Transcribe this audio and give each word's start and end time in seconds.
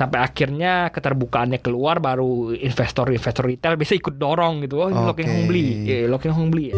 sampai 0.00 0.24
akhirnya 0.24 0.88
keterbukaannya 0.96 1.60
keluar 1.60 2.00
baru 2.00 2.56
investor-investor 2.56 3.44
retail 3.44 3.76
bisa 3.76 3.92
ikut 3.92 4.16
dorong 4.16 4.64
gitu. 4.64 4.80
Oh, 4.80 4.88
ini 4.88 4.96
Lok 4.96 5.20
Hong 5.20 5.44
beli. 5.44 5.66
Ya, 5.84 6.08
Lok 6.08 6.24
Hong 6.32 6.48
beli 6.48 6.72
ya. 6.72 6.76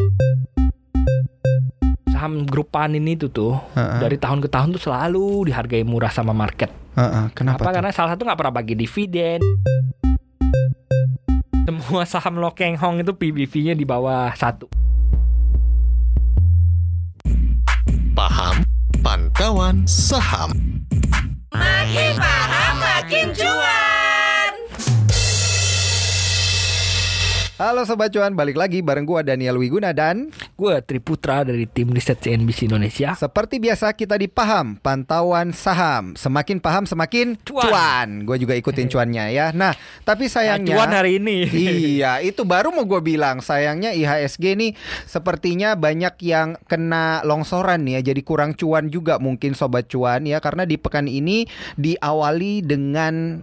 Saham 2.10 2.42
grup 2.42 2.74
Panin 2.74 3.06
itu 3.06 3.30
tuh 3.30 3.62
Heeh. 3.78 4.02
dari 4.02 4.18
tahun 4.18 4.42
ke 4.42 4.50
tahun 4.50 4.74
tuh 4.74 4.82
selalu 4.90 5.46
dihargai 5.46 5.86
murah 5.86 6.10
sama 6.10 6.34
market. 6.34 6.74
Heeh, 6.98 7.30
kenapa? 7.30 7.62
Apa 7.62 7.70
tuh? 7.70 7.74
karena 7.78 7.90
salah 7.94 8.11
satu 8.18 8.27
nggak 8.27 8.38
pernah 8.43 8.54
bagi 8.58 8.74
dividen. 8.74 9.39
Semua 11.62 12.02
saham 12.02 12.43
Lokeng 12.43 12.75
Hong 12.75 13.07
itu 13.07 13.14
PBV-nya 13.14 13.79
di 13.79 13.86
bawah 13.86 14.34
satu. 14.34 14.66
Paham 18.18 18.66
Pantauan 19.00 19.86
Saham 19.86 20.52
Makin 21.54 22.16
paham 23.30 23.62
Halo 27.62 27.87
Sobat 27.87 28.11
Cuan, 28.11 28.34
balik 28.34 28.59
lagi 28.59 28.83
bareng 28.83 29.07
gua 29.07 29.23
Daniel 29.23 29.55
Wiguna 29.55 29.95
dan 29.95 30.34
Gue 30.59 30.83
Triputra 30.83 31.47
dari 31.47 31.62
tim 31.70 31.95
riset 31.95 32.19
CNBC 32.19 32.66
Indonesia. 32.66 33.15
seperti 33.15 33.62
biasa 33.62 33.95
kita 33.95 34.19
di 34.19 34.27
Paham 34.27 34.83
Pantauan 34.83 35.55
Saham. 35.55 36.19
Semakin 36.19 36.59
paham 36.59 36.91
semakin 36.91 37.39
Cuan. 37.47 37.70
cuan. 37.70 38.09
Gue 38.27 38.43
juga 38.43 38.59
ikutin 38.59 38.91
cuannya 38.91 39.30
ya. 39.30 39.55
Nah, 39.55 39.79
tapi 40.03 40.27
sayangnya 40.27 40.75
Cuan 40.75 40.91
hari 40.91 41.23
ini. 41.23 41.47
iya, 41.55 42.19
itu 42.34 42.43
baru 42.43 42.75
mau 42.75 42.83
gue 42.83 42.98
bilang. 42.98 43.39
Sayangnya 43.39 43.95
IHSG 43.95 44.59
nih 44.59 44.75
sepertinya 45.06 45.79
banyak 45.79 46.19
yang 46.19 46.59
kena 46.67 47.23
longsoran 47.23 47.87
nih 47.87 48.03
ya. 48.03 48.11
Jadi 48.11 48.27
kurang 48.27 48.59
cuan 48.59 48.91
juga 48.91 49.23
mungkin 49.23 49.55
sobat 49.55 49.87
cuan 49.87 50.27
ya 50.27 50.42
karena 50.42 50.67
di 50.67 50.83
pekan 50.83 51.06
ini 51.06 51.47
diawali 51.79 52.67
dengan 52.67 53.39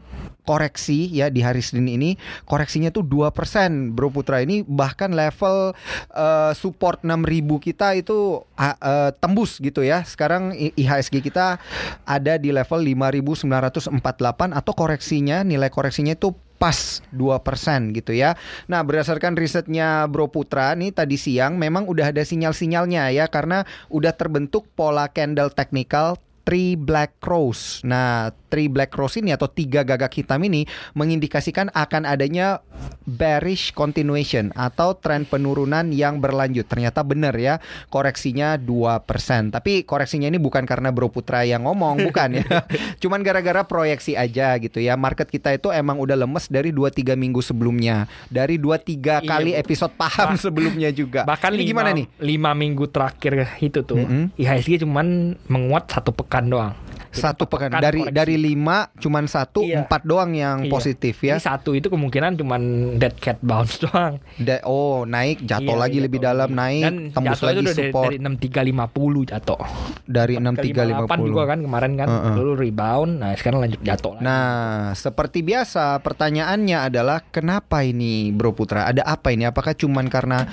koreksi 0.49 1.05
ya 1.13 1.29
di 1.29 1.45
hari 1.45 1.61
Senin 1.61 1.85
ini 1.85 2.17
koreksinya 2.49 2.89
tuh 2.89 3.05
2% 3.05 3.93
Bro 3.93 4.09
Putra 4.09 4.41
ini 4.41 4.65
bahkan 4.65 5.13
level 5.13 5.77
eh, 6.09 6.51
support 6.57 7.05
6000 7.05 7.21
kita 7.61 7.93
itu 7.93 8.41
ah, 8.57 8.73
eh, 8.81 9.11
tembus 9.21 9.61
gitu 9.61 9.85
ya. 9.85 10.01
Sekarang 10.01 10.57
IHSG 10.57 11.21
kita 11.21 11.61
ada 12.09 12.41
di 12.41 12.49
level 12.49 12.81
5948 12.81 14.57
atau 14.57 14.73
koreksinya 14.73 15.45
nilai 15.45 15.69
koreksinya 15.69 16.17
itu 16.17 16.33
pas 16.59 16.99
2% 17.15 17.95
gitu 17.95 18.11
ya. 18.11 18.35
Nah, 18.67 18.83
berdasarkan 18.83 19.39
risetnya 19.39 20.03
Bro 20.11 20.27
Putra 20.33 20.75
nih 20.75 20.91
tadi 20.91 21.15
siang 21.15 21.55
memang 21.55 21.87
udah 21.87 22.11
ada 22.11 22.25
sinyal-sinyalnya 22.25 23.15
ya 23.15 23.31
karena 23.31 23.63
udah 23.87 24.11
terbentuk 24.11 24.67
pola 24.75 25.07
candle 25.07 25.53
technical 25.55 26.19
Three 26.41 26.73
Black 26.73 27.17
Crows. 27.17 27.81
Nah, 27.81 28.29
Three 28.47 28.65
Black 28.65 28.89
Crows 28.89 29.13
ini 29.15 29.29
atau 29.29 29.45
tiga 29.45 29.81
gagak 29.81 30.09
hitam 30.15 30.41
ini 30.41 30.65
mengindikasikan 30.93 31.69
akan 31.69 32.03
adanya 32.03 32.61
bearish 33.05 33.71
continuation 33.71 34.49
atau 34.53 34.93
tren 34.93 35.23
penurunan 35.23 35.89
yang 35.89 36.17
berlanjut. 36.17 36.65
Ternyata 36.65 37.01
benar 37.01 37.33
ya, 37.33 37.57
koreksinya 37.87 38.55
2%. 38.55 39.51
Tapi 39.51 39.83
koreksinya 39.83 40.25
ini 40.25 40.37
bukan 40.37 40.63
karena 40.63 40.89
Bro 40.89 41.09
Putra 41.09 41.41
yang 41.43 41.63
ngomong, 41.63 42.01
bukan 42.07 42.37
ya. 42.37 42.65
Cuman 42.97 43.21
gara-gara 43.21 43.61
proyeksi 43.61 44.13
aja 44.13 44.57
gitu 44.57 44.77
ya. 44.77 44.93
Market 44.93 45.27
kita 45.27 45.51
itu 45.51 45.69
emang 45.69 45.97
udah 45.97 46.15
lemes 46.15 46.47
dari 46.47 46.69
2-3 46.69 47.13
minggu 47.13 47.39
sebelumnya. 47.39 48.05
Dari 48.27 48.55
2-3 48.55 48.97
Iya. 48.99 49.15
kali 49.21 49.51
episode 49.53 49.93
paham 49.93 50.33
Bah- 50.33 50.39
sebelumnya 50.39 50.89
juga. 50.89 51.21
Bahkan 51.23 51.51
ini 51.51 51.61
lima, 51.61 51.69
gimana 51.69 51.89
nih? 51.91 52.05
lima 52.19 52.51
minggu 52.51 52.85
terakhir 52.87 53.33
itu 53.59 53.81
tuh 53.81 53.99
Mm-mm. 53.99 54.31
IHSG 54.35 54.81
cuman 54.81 55.07
menguat 55.45 55.89
satu 55.89 56.11
pekan 56.11 56.38
doang. 56.47 56.71
Satu 57.09 57.43
pekan 57.43 57.73
dari 57.73 57.99
koreksi. 57.99 58.13
dari 58.13 58.35
lima 58.35 58.77
cuman 58.93 59.25
satu 59.25 59.59
Iya. 59.59 59.83
empat 59.83 60.01
doang 60.03 60.31
yang 60.31 60.57
Iya. 60.61 60.69
positif 60.69 61.15
ya. 61.19 61.35
Ini 61.35 61.43
satu 61.43 61.73
itu 61.73 61.87
kemungkinan 61.87 62.35
cuman 62.35 62.61
dead 62.95 63.17
cat 63.17 63.37
bounce 63.39 63.77
doang. 63.83 64.21
Da- 64.35 64.61
oh 64.63 65.03
naik 65.03 65.41
jatuh 65.41 65.73
Iya, 65.73 65.79
lagi 65.79 65.97
iya, 65.97 66.05
lebih 66.05 66.17
jatuh 66.17 66.29
dalam 66.29 66.49
naik 66.51 66.83
Dan 66.83 66.95
tembus 67.11 67.39
lagi 67.39 67.49
itu 67.51 67.61
udah 67.61 67.73
dari, 67.73 67.81
support 67.83 68.05
dari 68.05 68.17
6350 68.19 69.25
jatuh. 69.25 69.61
dari 70.05 70.33
enam 70.35 70.53
tiga 70.53 70.81
lima 70.83 71.03
58 71.03 71.21
juga 71.23 71.43
kan 71.45 71.59
kemarin 71.59 71.91
kan 71.95 72.07
Heeh. 72.07 72.33
dulu 72.35 72.51
rebound, 72.55 73.11
nah 73.17 73.31
sekarang 73.33 73.59
lanjut 73.59 73.81
jatuh 73.81 74.11
lagi. 74.11 74.23
Nah, 74.23 74.57
seperti 74.93 75.39
biasa 75.41 75.83
pertanyaannya 75.99 76.77
adalah 76.83 77.25
kenapa 77.25 77.81
ini 77.81 78.29
Bro 78.29 78.53
Putra? 78.53 78.85
Ada 78.85 79.01
apa 79.03 79.29
ini? 79.29 79.43
Apakah 79.43 79.73
cuman 79.73 80.07
karena 80.07 80.45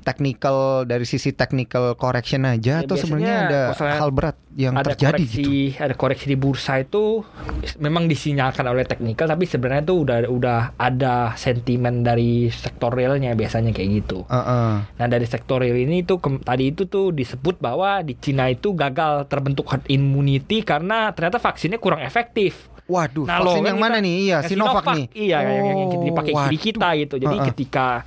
technical 0.00 0.56
dari 0.84 1.04
sisi 1.04 1.30
technical 1.30 1.94
correction 1.94 2.44
aja 2.44 2.62
Ya, 2.74 2.82
atau 2.82 2.94
sebenarnya 2.94 3.34
ada 3.44 3.60
hal 3.74 4.10
berat 4.10 4.36
yang 4.52 4.72
ada 4.72 4.90
terjadi 4.90 5.18
koreksi, 5.18 5.42
gitu? 5.68 5.78
Ada 5.84 5.94
koreksi 5.94 6.26
di 6.26 6.34
bursa 6.34 6.78
itu 6.78 7.20
memang 7.76 8.04
disinyalkan 8.04 8.64
oleh 8.64 8.82
teknikal 8.82 9.24
tapi 9.24 9.44
sebenarnya 9.44 9.84
itu 9.84 9.96
udah 9.98 10.18
udah 10.26 10.58
ada 10.74 11.32
sentimen 11.34 12.00
dari 12.00 12.48
sektor 12.48 12.90
realnya 12.90 13.32
biasanya 13.32 13.70
kayak 13.70 13.90
gitu. 14.00 14.24
Heeh. 14.26 14.72
Nah 14.84 15.06
dari 15.06 15.24
sektor 15.24 15.60
real 15.60 15.76
ini 15.76 16.02
tuh 16.02 16.18
kem- 16.18 16.40
tadi 16.40 16.70
itu 16.70 16.84
tuh 16.84 17.10
disebut 17.10 17.58
bahwa 17.58 18.00
di 18.00 18.14
Cina 18.14 18.48
itu 18.48 18.72
gagal 18.72 19.28
terbentuk 19.28 19.68
herd 19.68 19.84
immunity 19.86 20.60
karena 20.60 21.12
ternyata 21.12 21.36
vaksinnya 21.36 21.76
kurang 21.76 22.00
efektif. 22.00 22.72
Waduh, 22.84 23.24
Nah, 23.24 23.40
vaksin 23.40 23.64
yang 23.64 23.80
mana 23.80 23.96
nih? 23.96 24.28
Iya, 24.28 24.44
yang 24.44 24.50
Sinovac, 24.52 24.84
nih. 24.92 25.06
Iya, 25.16 25.38
yang, 25.40 25.56
yang, 25.56 25.78
yang 25.80 25.88
Oh, 25.88 26.04
dipakai 26.04 26.32
di 26.52 26.58
kita 26.60 26.88
gitu. 27.00 27.14
Jadi 27.16 27.36
Heeh. 27.40 27.48
ketika 27.48 28.04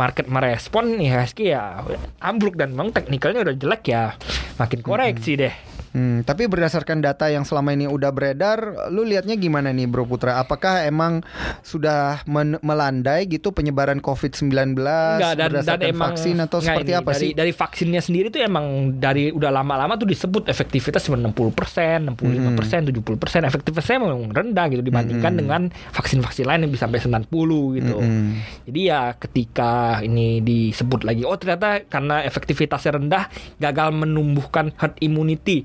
market 0.00 0.26
merespon 0.26 0.96
IHSG 0.96 1.52
ya 1.52 1.84
ambruk 2.18 2.56
dan 2.56 2.72
memang 2.72 2.90
teknikalnya 2.90 3.44
udah 3.44 3.54
jelek 3.54 3.82
ya 3.84 4.16
makin 4.56 4.80
koreksi 4.80 5.36
deh. 5.36 5.54
Hmm, 5.94 6.26
tapi 6.26 6.50
berdasarkan 6.50 6.98
data 6.98 7.30
yang 7.30 7.46
selama 7.46 7.70
ini 7.70 7.86
udah 7.86 8.10
beredar, 8.10 8.90
lu 8.90 9.06
lihatnya 9.06 9.38
gimana 9.38 9.70
nih 9.70 9.86
Bro 9.86 10.10
Putra? 10.10 10.42
Apakah 10.42 10.82
emang 10.82 11.22
sudah 11.62 12.26
men- 12.26 12.58
melandai 12.66 13.30
gitu 13.30 13.54
penyebaran 13.54 14.02
COVID-19 14.02 14.74
Enggak 14.74 15.38
dan, 15.38 15.38
dan 15.38 15.48
berdasarkan 15.54 15.86
emang 15.86 16.10
vaksin 16.10 16.36
atau 16.42 16.58
enggak 16.58 16.74
seperti 16.74 16.90
ini, 16.90 16.98
apa 16.98 17.10
dari, 17.14 17.20
sih? 17.22 17.30
Dari 17.38 17.52
vaksinnya 17.54 18.02
sendiri 18.02 18.26
tuh 18.34 18.42
emang 18.42 18.98
dari 18.98 19.30
udah 19.30 19.54
lama-lama 19.54 19.94
tuh 19.94 20.10
disebut 20.10 20.50
efektivitas 20.50 21.06
cuma 21.06 21.14
60%, 21.14 22.10
65%, 22.10 22.90
70%. 22.90 23.46
Efektivitasnya 23.54 23.98
memang 24.02 24.34
rendah 24.34 24.66
gitu 24.74 24.82
dibandingkan 24.82 25.30
Mm-mm. 25.30 25.42
dengan 25.46 25.62
vaksin-vaksin 25.94 26.42
lain 26.42 26.66
yang 26.66 26.72
bisa 26.74 26.90
sampai 26.90 27.06
90 27.06 27.78
gitu. 27.78 27.96
Mm-mm. 28.02 28.26
Jadi 28.66 28.80
ya 28.82 29.14
ketika 29.14 30.02
ini 30.02 30.42
disebut 30.42 31.06
lagi 31.06 31.22
oh 31.22 31.38
ternyata 31.38 31.86
karena 31.86 32.26
efektivitasnya 32.26 32.98
rendah 32.98 33.30
gagal 33.62 33.94
menumbuhkan 33.94 34.74
herd 34.74 34.98
immunity. 34.98 35.62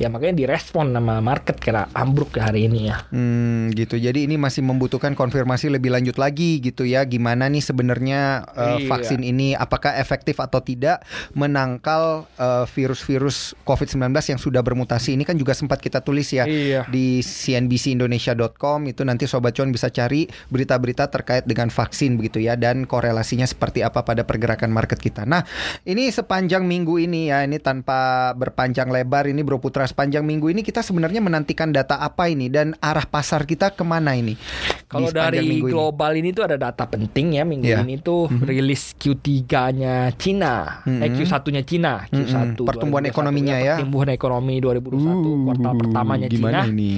Ya 0.00 0.08
makanya 0.08 0.40
direspon 0.40 0.96
sama 0.96 1.20
market 1.20 1.60
kira 1.60 1.92
ambruk 1.92 2.32
hari 2.40 2.64
ini 2.66 2.88
ya. 2.88 3.04
Hmm, 3.12 3.68
gitu. 3.76 4.00
Jadi 4.00 4.24
ini 4.24 4.40
masih 4.40 4.64
membutuhkan 4.64 5.12
konfirmasi 5.12 5.68
lebih 5.68 5.92
lanjut 5.92 6.16
lagi 6.16 6.56
gitu 6.64 6.88
ya. 6.88 7.04
Gimana 7.04 7.52
nih 7.52 7.60
sebenarnya 7.60 8.48
uh, 8.48 8.68
Iya. 8.80 8.88
vaksin 8.88 9.20
ini 9.20 9.52
apakah 9.52 10.00
efektif 10.00 10.40
atau 10.40 10.64
tidak 10.64 11.04
menangkal 11.36 12.24
uh, 12.40 12.64
virus-virus 12.64 13.52
COVID-19 13.68 14.08
yang 14.32 14.40
sudah 14.40 14.64
bermutasi. 14.64 15.12
Ini 15.20 15.28
kan 15.28 15.36
juga 15.36 15.52
sempat 15.52 15.84
kita 15.84 16.00
tulis 16.00 16.32
ya 16.32 16.48
Iya. 16.48 16.88
di 16.88 17.20
cnbcindonesia.com 17.20 18.88
itu 18.88 19.02
nanti 19.04 19.28
sobat 19.28 19.52
cuan 19.52 19.68
bisa 19.68 19.92
cari 19.92 20.24
berita-berita 20.48 21.12
terkait 21.12 21.44
dengan 21.44 21.68
vaksin 21.68 22.16
begitu 22.16 22.40
ya 22.40 22.56
dan 22.56 22.88
korelasinya 22.88 23.44
seperti 23.44 23.84
apa 23.84 24.00
pada 24.00 24.24
pergerakan 24.24 24.72
market 24.72 24.96
kita. 24.96 25.28
Nah, 25.28 25.44
ini 25.84 26.08
sepanjang 26.08 26.64
minggu 26.64 26.96
ini 26.96 27.28
ya, 27.28 27.44
ini 27.44 27.60
tanpa 27.60 28.32
berpanjang 28.32 28.88
lebar 28.88 29.26
ini 29.26 29.42
Bro 29.50 29.58
Putra 29.58 29.82
sepanjang 29.82 30.22
minggu 30.22 30.46
ini 30.46 30.62
kita 30.62 30.78
sebenarnya 30.78 31.18
menantikan 31.18 31.68
data 31.68 31.98
apa 31.98 32.30
ini 32.30 32.46
dan 32.46 32.78
arah 32.78 33.02
pasar 33.02 33.42
kita 33.42 33.74
ke 33.74 33.82
mana 33.82 34.14
ini? 34.14 34.38
di 34.38 34.86
Kalau 34.86 35.10
dari 35.10 35.42
minggu 35.42 35.66
ini? 35.66 35.74
global 35.74 36.12
ini 36.14 36.30
tuh 36.30 36.44
ada 36.44 36.54
data 36.56 36.86
penting 36.86 37.34
ya 37.34 37.42
minggu 37.42 37.66
Iya. 37.66 37.82
ini 37.82 37.98
tuh 37.98 38.30
rilis 38.30 38.94
Q3-nya 38.94 40.14
Cina, 40.14 40.82
eh 40.84 41.10
Mhm. 41.10 41.14
Q1-nya 41.16 41.62
Cina, 41.62 41.92
Q1 42.06 42.62
Mhm. 42.62 42.64
Pertumbuhan 42.64 43.02
2021 43.02 43.10
ekonominya 43.10 43.56
ya. 43.56 43.74
Pertumbuhan 43.76 44.08
ekonomi 44.08 44.54
2021 44.56 45.34
kuartal 45.44 45.74
pertamanya 45.76 46.26
Uh, 46.26 46.32
gimana 46.32 46.58
Cina. 46.60 46.70
ini? 46.70 46.92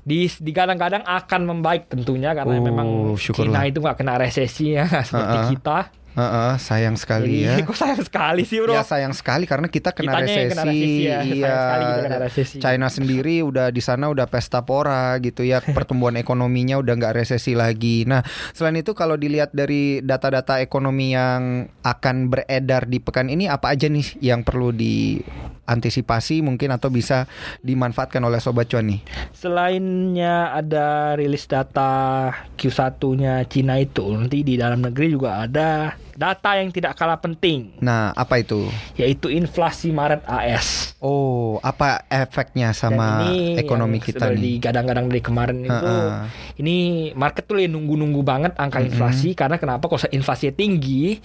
Di 0.00 0.28
digadang-gadang 0.34 1.00
akan 1.02 1.40
membaik 1.46 1.88
tentunya 1.88 2.32
karena 2.32 2.48
Oh, 2.50 2.60
memang 2.62 2.88
syukurlah. 3.14 3.52
Cina 3.52 3.60
itu 3.66 3.78
nggak 3.78 3.96
kena 3.96 4.14
resesi 4.16 4.72
ya 4.72 4.84
seperti 5.06 5.16
Uh-uh. 5.38 5.48
kita. 5.50 5.78
Heeh, 6.10 6.52
sayang 6.58 6.98
sekali 6.98 7.46
ya. 7.46 7.54
Jadi, 7.54 7.62
kok 7.70 7.78
sayang 7.78 8.02
sekali 8.02 8.42
sih 8.42 8.58
bro. 8.58 8.74
Ya 8.74 8.82
sayang 8.82 9.14
sekali 9.14 9.46
karena 9.46 9.70
kita 9.70 9.94
kena 9.94 10.18
Kitanya 10.18 10.26
resesi. 10.26 10.50
kena 10.50 10.64
resesi 10.66 10.90
ya. 11.06 11.18
Sayang 11.20 11.30
Iya. 11.30 11.54
sekali 11.54 11.84
kita 11.86 12.00
kena 12.02 12.18
resesi. 12.18 12.56
China 12.58 12.86
sendiri 12.88 13.34
udah 13.40 13.66
di 13.68 13.78
sana 13.78 14.04
udah 14.06 14.26
pesta 14.26 14.60
pora 14.60 15.14
gitu 15.18 15.46
ya. 15.46 15.62
Pertumbuhan 15.76 16.14
ekonominya 16.14 16.76
udah 16.76 16.94
nggak 16.94 17.14
resesi 17.16 17.54
lagi. 17.54 18.02
Nah, 18.04 18.20
selain 18.50 18.74
itu 18.76 18.90
kalau 18.92 19.14
dilihat 19.14 19.50
dari 19.50 20.00
data-data 20.00 20.58
ekonomi 20.58 21.14
yang 21.14 21.66
akan 21.80 22.26
beredar 22.26 22.84
di 22.84 22.98
pekan 22.98 23.26
ini 23.26 23.46
apa 23.46 23.70
aja 23.70 23.86
nih 23.86 24.18
yang 24.18 24.42
perlu 24.42 24.74
diantisipasi 24.74 26.42
mungkin 26.42 26.74
atau 26.74 26.90
bisa 26.90 27.30
dimanfaatkan 27.60 28.20
oleh 28.20 28.42
sobat 28.42 28.66
cuan 28.66 28.90
nih? 28.90 29.00
Selainnya 29.30 30.50
ada 30.52 31.14
rilis 31.14 31.46
data 31.46 32.28
Q1-nya 32.58 33.46
Cina 33.46 33.78
itu, 33.78 34.04
nanti 34.10 34.42
di 34.42 34.54
dalam 34.54 34.82
negeri 34.82 35.06
juga 35.10 35.42
ada 35.42 35.94
data 36.20 36.50
yang 36.54 36.68
tidak 36.68 36.92
kalah 36.94 37.16
penting 37.16 37.72
Nah, 37.80 38.12
apa 38.12 38.36
itu? 38.36 38.68
yaitu 38.94 39.32
inflasi 39.32 39.88
Maret 39.88 40.20
AS. 40.24 40.92
Oh, 41.00 41.56
apa 41.64 42.04
efeknya 42.06 42.76
sama 42.76 43.24
Dan 43.24 43.32
ini 43.32 43.56
ekonomi 43.56 43.96
yang 43.96 44.04
kita 44.04 44.28
nih? 44.28 44.60
digadang-gadang 44.60 45.08
dari 45.08 45.22
kemarin 45.24 45.64
itu 45.64 45.72
Heeh. 45.72 46.12
ini 46.60 46.76
market 47.16 47.48
tuh 47.48 47.56
lagi 47.56 47.72
nunggu-nunggu 47.72 48.20
banget 48.20 48.52
angka 48.54 48.84
inflasi 48.84 49.32
karena 49.32 49.56
kenapa 49.56 49.88
kalau 49.88 49.96
inflasi 50.12 50.52
tinggi 50.52 51.16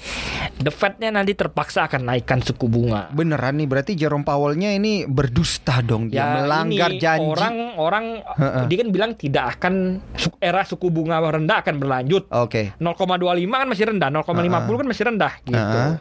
the 0.55 0.71
Fed-nya 0.71 1.11
nanti 1.11 1.35
terpaksa 1.35 1.85
akan 1.85 2.07
naikkan 2.07 2.39
suku 2.39 2.65
bunga. 2.65 3.11
Beneran 3.11 3.59
nih, 3.59 3.67
berarti 3.67 3.91
Jerome 3.93 4.23
Powell-nya 4.23 4.71
ini 4.71 5.03
berdusta 5.03 5.83
dong 5.83 6.07
dia 6.07 6.23
melanggar 6.39 6.87
Ya, 6.87 6.95
ini 6.95 7.01
janji. 7.01 7.27
Orang-orang 7.27 8.05
Heeh. 8.23 8.63
dia 8.69 8.77
kan 8.79 8.89
bilang 8.89 9.11
tidak 9.13 9.59
akan 9.59 9.73
era 10.39 10.63
suku 10.63 10.87
bunga 10.87 11.19
rendah 11.19 11.59
akan 11.59 11.75
berlanjut. 11.75 12.31
Oke. 12.31 12.71
0,25 12.77 12.95
kan 13.51 13.67
masih 13.67 13.85
rendah, 13.89 14.07
0,50 14.09 14.31
kan 14.77 14.84
masih 14.85 15.03
rendah 15.05 15.33
gitu. 15.43 15.57
Heeh. 15.57 15.91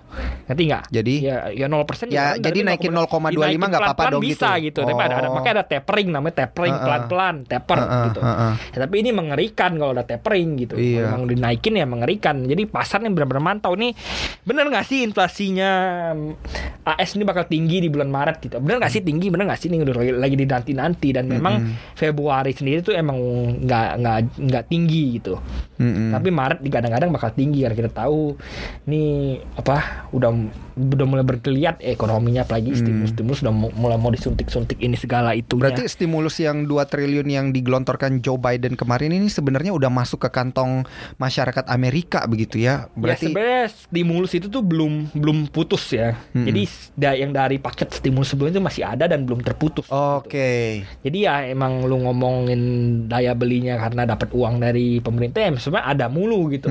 Ngerti 0.44 0.62
nggak? 0.68 0.82
Jadi? 0.92 1.14
ya 1.24 1.36
ya 1.50 1.66
0% 1.66 2.12
juga 2.12 2.14
Ya, 2.14 2.26
jadi 2.36 2.58
naikin 2.62 2.92
0,25 2.92 3.32
0,25 3.32 3.70
nggak 3.72 3.82
apa-apa 3.82 4.04
dong 4.12 4.22
bisa 4.22 4.50
gitu. 4.60 4.80
gitu. 4.80 4.80
Tapi 4.84 5.00
ada, 5.00 5.14
ada 5.18 5.28
Oh. 5.28 5.34
makanya 5.34 5.54
ada 5.60 5.64
tapering 5.66 6.08
namanya 6.12 6.34
tapering 6.44 6.76
pelan-pelan, 6.76 7.34
taper 7.44 7.78
Heeh, 7.80 8.02
gitu. 8.12 8.20
heeh. 8.20 8.52
Ya, 8.74 8.78
tapi 8.84 8.94
ini 9.00 9.10
mengerikan 9.10 9.70
kalau 9.74 9.92
ada 9.92 10.04
tapering 10.04 10.48
gitu. 10.60 10.74
Iya. 10.76 11.08
Memang 11.08 11.22
dinaikin 11.26 11.74
ya 11.74 11.86
mengerikan. 11.88 12.44
Jadi 12.44 12.62
pasarnya 12.68 13.08
benar-benar 13.08 13.40
mantau 13.40 13.72
nih. 13.72 13.96
Bener 14.44 14.68
nggak 14.68 14.84
sih 14.84 15.00
inflasinya 15.00 15.70
mm, 16.12 16.84
AS 16.84 17.16
ini 17.16 17.24
bakal 17.24 17.48
tinggi 17.48 17.80
di 17.80 17.88
bulan 17.88 18.12
Maret 18.12 18.36
gitu? 18.44 18.60
Bener 18.60 18.76
nggak 18.76 18.92
sih 18.92 19.00
tinggi? 19.00 19.32
Bener 19.32 19.48
nggak 19.48 19.56
sih 19.56 19.72
ini 19.72 19.80
udah 19.80 19.94
lagi, 19.96 20.12
lagi 20.12 20.36
dinanti-nanti 20.36 21.08
dan 21.10 21.24
memang 21.24 21.54
Februari 21.94 22.52
sendiri 22.52 22.84
tuh 22.84 22.92
emang 22.92 23.16
nggak 23.64 23.88
nggak 23.98 24.16
nggak 24.36 24.64
tinggi 24.68 25.16
gitu. 25.16 25.40
Mm-mm. 25.80 26.12
Tapi 26.12 26.28
Maret 26.28 26.60
digadang-gadang 26.60 27.10
bakal 27.10 27.32
tinggi 27.32 27.64
karena 27.64 27.74
kita 27.74 27.90
tahu 27.90 28.36
nih 28.84 29.38
apa 29.54 29.76
udah 30.10 30.30
udah 30.74 31.06
mulai 31.06 31.22
bergeliat 31.22 31.78
ekonominya 31.80 32.42
apalagi 32.42 32.74
stimulus-stimulus 32.74 33.40
udah 33.40 33.54
mu- 33.54 33.74
mulai 33.74 33.94
mau 33.94 34.10
disuntik-suntik 34.10 34.78
ini 34.78 34.94
segala 34.94 35.30
itu. 35.32 35.54
Berarti 35.54 35.86
stimulus 35.86 36.36
yang 36.36 36.66
2 36.66 36.74
triliun 36.84 37.26
yang 37.26 37.46
digelontorkan 37.50 38.18
Joe 38.18 38.34
Biden 38.36 38.74
kemarin 38.74 39.12
ini 39.12 39.28
sebenarnya 39.28 39.70
udah 39.70 39.86
masuk 39.86 40.26
ke 40.26 40.30
kantong 40.30 40.82
masyarakat 41.16 41.68
Amerika 41.68 42.26
begitu 42.26 42.58
ya. 42.58 42.90
ya 42.90 42.98
Berarti 42.98 43.30
sebenarnya 43.30 43.64
stimulus 43.70 44.32
itu 44.34 44.46
tuh 44.48 44.62
belum 44.62 45.14
belum 45.14 45.46
putus 45.48 45.94
ya. 45.94 46.18
Mm-mm. 46.32 46.46
Jadi 46.46 46.62
da- 46.94 47.14
yang 47.14 47.30
dari 47.30 47.58
paket 47.58 47.94
stimulus 47.94 48.30
sebelumnya 48.30 48.58
itu 48.58 48.64
masih 48.64 48.82
ada 48.82 49.04
dan 49.06 49.22
belum 49.22 49.42
terputus. 49.42 49.86
Oke. 49.86 50.82
Jadi 51.02 51.18
ya 51.22 51.46
emang 51.46 51.86
lu 51.86 52.02
ngomongin 52.02 52.60
daya 53.06 53.34
belinya 53.34 53.78
karena 53.78 54.08
dapat 54.08 54.30
uang 54.30 54.58
dari 54.58 54.98
pemerintah 54.98 55.38
ya 55.38 55.50
sebenarnya 55.54 55.86
ada 55.86 56.06
mulu 56.08 56.50
gitu. 56.50 56.66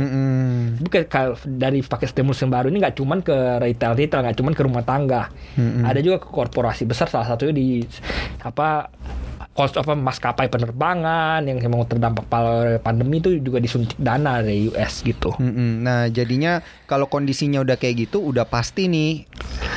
Ke- 0.89 1.07
kalau 1.07 1.35
dari 1.45 1.82
paket 1.89 2.13
stimulus 2.13 2.39
yang 2.43 2.51
baru 2.51 2.67
ini 2.71 2.83
nggak 2.83 2.95
cuman 2.97 3.19
ke 3.21 3.35
retail 3.61 3.93
retail 3.95 4.21
nggak 4.23 4.37
cuman 4.37 4.53
ke 4.55 4.61
rumah 4.63 4.83
tangga 4.83 5.31
Mm-mm. 5.57 5.83
ada 5.83 5.99
juga 5.99 6.21
ke 6.21 6.27
korporasi 6.27 6.87
besar 6.87 7.07
salah 7.07 7.27
satunya 7.27 7.53
di 7.55 7.67
apa 8.43 8.91
kos 9.53 9.77
apa 9.77 9.93
maskapai 9.93 10.49
penerbangan 10.49 11.45
yang 11.45 11.61
memang 11.61 11.85
terdampak 11.85 12.25
pandemi 12.81 13.21
itu 13.21 13.37
juga 13.37 13.61
disuntik 13.61 13.97
dana 14.01 14.41
dari 14.41 14.73
US 14.73 15.05
gitu 15.05 15.29
Mm-mm. 15.37 15.85
Nah, 15.85 16.09
jadinya 16.09 16.65
kalau 16.89 17.05
kondisinya 17.05 17.61
udah 17.61 17.77
kayak 17.77 18.09
gitu, 18.09 18.21
udah 18.21 18.49
pasti 18.49 18.89
nih 18.89 19.29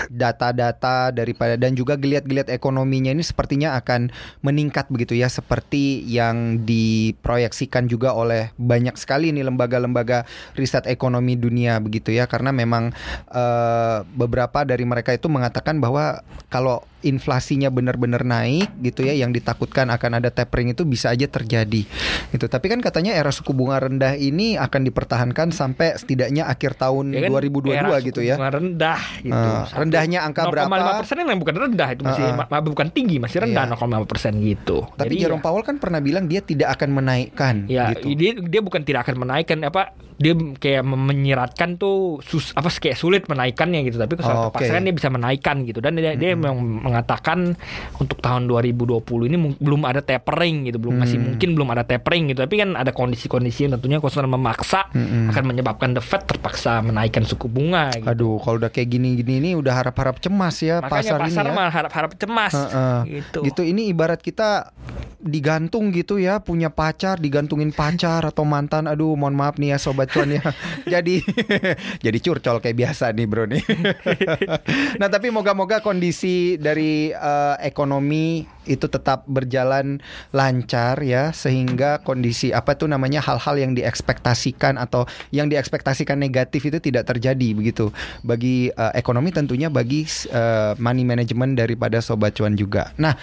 data-data 0.09 1.11
daripada 1.11 1.59
dan 1.59 1.75
juga 1.75 1.99
geliat-geliat 1.99 2.49
ekonominya 2.49 3.11
ini 3.11 3.25
sepertinya 3.27 3.75
akan 3.77 4.15
meningkat 4.41 4.87
begitu 4.89 5.19
ya, 5.19 5.27
seperti 5.27 6.07
yang 6.07 6.63
diproyeksikan 6.65 7.91
juga 7.91 8.15
oleh 8.15 8.55
banyak 8.57 8.95
sekali 8.97 9.35
nih 9.35 9.45
lembaga-lembaga 9.45 10.25
riset 10.55 10.87
ekonomi 10.87 11.35
dunia 11.37 11.77
begitu 11.83 12.15
ya, 12.15 12.31
karena 12.31 12.55
memang 12.55 12.95
eh, 13.35 13.99
beberapa 14.15 14.63
dari 14.63 14.87
mereka 14.87 15.13
itu 15.13 15.27
mengatakan 15.27 15.83
bahwa 15.83 16.23
kalau 16.49 16.87
inflasinya 17.07 17.71
benar-benar 17.71 18.21
naik 18.21 18.69
gitu 18.81 19.01
ya 19.01 19.15
yang 19.15 19.31
ditakutkan 19.31 19.87
akan 19.89 20.19
ada 20.19 20.29
tapering 20.29 20.69
itu 20.69 20.83
bisa 20.83 21.09
aja 21.09 21.25
terjadi 21.25 21.87
gitu 22.29 22.47
tapi 22.47 22.67
kan 22.67 22.79
katanya 22.79 23.15
era 23.15 23.31
suku 23.31 23.51
bunga 23.51 23.79
rendah 23.81 24.13
ini 24.15 24.55
akan 24.57 24.83
dipertahankan 24.83 25.49
sampai 25.51 25.95
setidaknya 25.95 26.45
akhir 26.45 26.75
tahun 26.75 27.15
Ya 27.15 27.21
kan, 27.25 27.31
2022 27.33 27.71
era 27.73 27.97
gitu 28.01 28.19
suku 28.19 28.27
ya 28.27 28.35
bunga 28.35 28.51
rendah 28.53 29.01
gitu 29.21 29.49
Satu- 29.63 29.79
rendahnya 29.79 30.19
angka 30.21 30.43
berapa? 30.45 30.67
0,5 30.67 31.01
persen 31.01 31.15
yang 31.23 31.39
bukan 31.39 31.55
rendah 31.57 31.89
itu 31.89 32.03
masih 32.03 32.25
ah. 32.27 32.35
ma- 32.43 32.61
bukan 32.61 32.89
tinggi 32.91 33.17
masih 33.17 33.39
rendah 33.41 33.65
Iya. 33.65 33.73
0,5 33.73 34.05
persen 34.05 34.33
gitu 34.39 34.85
tapi 34.93 35.07
Jadi 35.09 35.23
Jerome 35.23 35.39
ya- 35.39 35.47
Powell 35.47 35.63
kan 35.63 35.77
pernah 35.79 36.01
bilang 36.01 36.27
dia 36.27 36.41
tidak 36.41 36.75
akan 36.75 36.91
menaikkan 36.93 37.55
Ya, 37.67 37.95
gitu 37.95 38.13
dia 38.13 38.35
dia 38.35 38.61
bukan 38.61 38.83
tidak 38.83 39.07
akan 39.07 39.23
menaikkan 39.23 39.63
apa 39.63 39.95
dia 40.17 40.33
kayak 40.33 40.81
menyiratkan 40.83 41.77
tuh 41.77 42.19
sus 42.21 42.51
apa 42.53 42.69
kayak 42.69 42.95
sulit 42.95 43.23
menaikkannya 43.25 43.85
gitu 43.85 43.97
tapi 43.97 44.17
Oh, 44.17 44.49
terpaksa 44.49 44.65
oke. 44.67 44.75
kan 44.75 44.83
dia 44.83 44.95
bisa 44.95 45.09
menaikkan 45.09 45.57
gitu 45.63 45.79
dan 45.79 45.93
dia, 45.93 46.13
dia 46.13 46.33
memang 46.33 46.57
mengatakan 46.83 47.53
untuk 47.95 48.19
tahun 48.19 48.49
2020 48.49 48.97
ini 49.25 49.37
belum 49.55 49.83
ada 49.83 50.01
tapering 50.01 50.65
gitu 50.65 50.79
belum 50.79 50.97
masih 50.97 51.17
Hmm. 51.17 51.27
mungkin 51.31 51.49
belum 51.53 51.69
ada 51.69 51.83
tapering 51.83 52.29
gitu 52.29 52.41
tapi 52.41 52.57
kan 52.57 52.73
ada 52.73 52.91
kondisi-kondisi 52.91 53.65
yang 53.65 53.77
tentunya 53.77 53.99
konsumen 53.99 54.29
memaksa 54.31 54.89
Mm-mm. 54.91 55.29
akan 55.31 55.45
menyebabkan 55.47 55.93
the 55.93 56.01
Fed 56.01 56.25
terpaksa 56.25 56.81
menaikkan 56.81 57.23
suku 57.23 57.45
bunga 57.47 57.93
gitu. 57.93 58.05
aduh 58.07 58.37
kalau 58.39 58.57
udah 58.59 58.69
kayak 58.69 58.89
gini-gini 58.91 59.39
ini 59.39 59.51
udah 59.53 59.73
harap-harap 59.75 60.17
cemas 60.17 60.57
ya 60.59 60.81
Makanya 60.81 60.91
pasar, 61.13 61.19
pasar 61.21 61.43
ini 61.43 61.51
ya 61.51 61.55
mah 61.55 61.69
harap-harap 61.69 62.13
cemas 62.15 62.53
Heeh. 62.53 62.99
gitu. 63.21 63.39
gitu 63.45 63.63
ini 63.63 63.89
ibarat 63.89 64.19
kita 64.19 64.73
digantung 65.19 65.91
gitu 65.91 66.17
ya 66.17 66.39
punya 66.39 66.69
pacar 66.69 67.19
digantungin 67.19 67.71
pacar 67.71 68.23
atau 68.23 68.45
mantan 68.45 68.87
aduh 68.87 69.13
mohon 69.13 69.35
maaf 69.35 69.57
nih 69.57 69.75
ya 69.75 69.79
sobat 69.79 70.06
cuan 70.09 70.35
ya. 70.35 70.43
Jadi 70.97 71.21
jadi 72.05 72.19
curcol 72.23 72.63
kayak 72.63 72.77
biasa 72.77 73.13
nih 73.13 73.27
bro 73.27 73.45
nih. 73.49 73.65
Nah 75.01 75.09
tapi 75.13 75.29
moga-moga 75.29 75.85
kondisi 75.85 76.57
dari 76.57 77.13
eh, 77.13 77.57
ekonomi 77.63 78.56
itu 78.67 78.87
tetap 78.91 79.25
berjalan 79.27 80.03
lancar 80.35 81.01
ya 81.03 81.31
sehingga 81.31 82.03
kondisi 82.03 82.51
apa 82.51 82.75
tuh 82.75 82.91
namanya 82.91 83.23
hal-hal 83.23 83.57
yang 83.57 83.73
diekspektasikan 83.73 84.77
atau 84.77 85.07
yang 85.31 85.49
diekspektasikan 85.49 86.19
negatif 86.19 86.67
itu 86.67 86.79
tidak 86.83 87.09
terjadi 87.09 87.49
begitu 87.55 87.95
bagi 88.27 88.71
eh, 88.71 88.93
ekonomi 88.99 89.31
tentunya 89.33 89.71
bagi 89.71 90.05
eh, 90.31 90.73
money 90.77 91.07
management 91.07 91.59
daripada 91.59 92.03
sobat 92.03 92.35
cuan 92.37 92.59
juga. 92.59 92.93
Nah, 93.01 93.15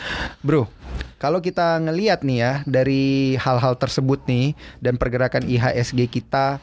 bro, 0.42 0.68
kalau 1.24 1.40
kita 1.40 1.80
ngelihat 1.80 2.28
nih 2.28 2.38
ya 2.44 2.54
dari 2.68 3.36
hal-hal 3.40 3.80
tersebut 3.80 4.28
nih 4.28 4.60
dan 4.84 5.00
pergerakan 5.00 5.48
IHSG 5.48 6.12
kita 6.12 6.60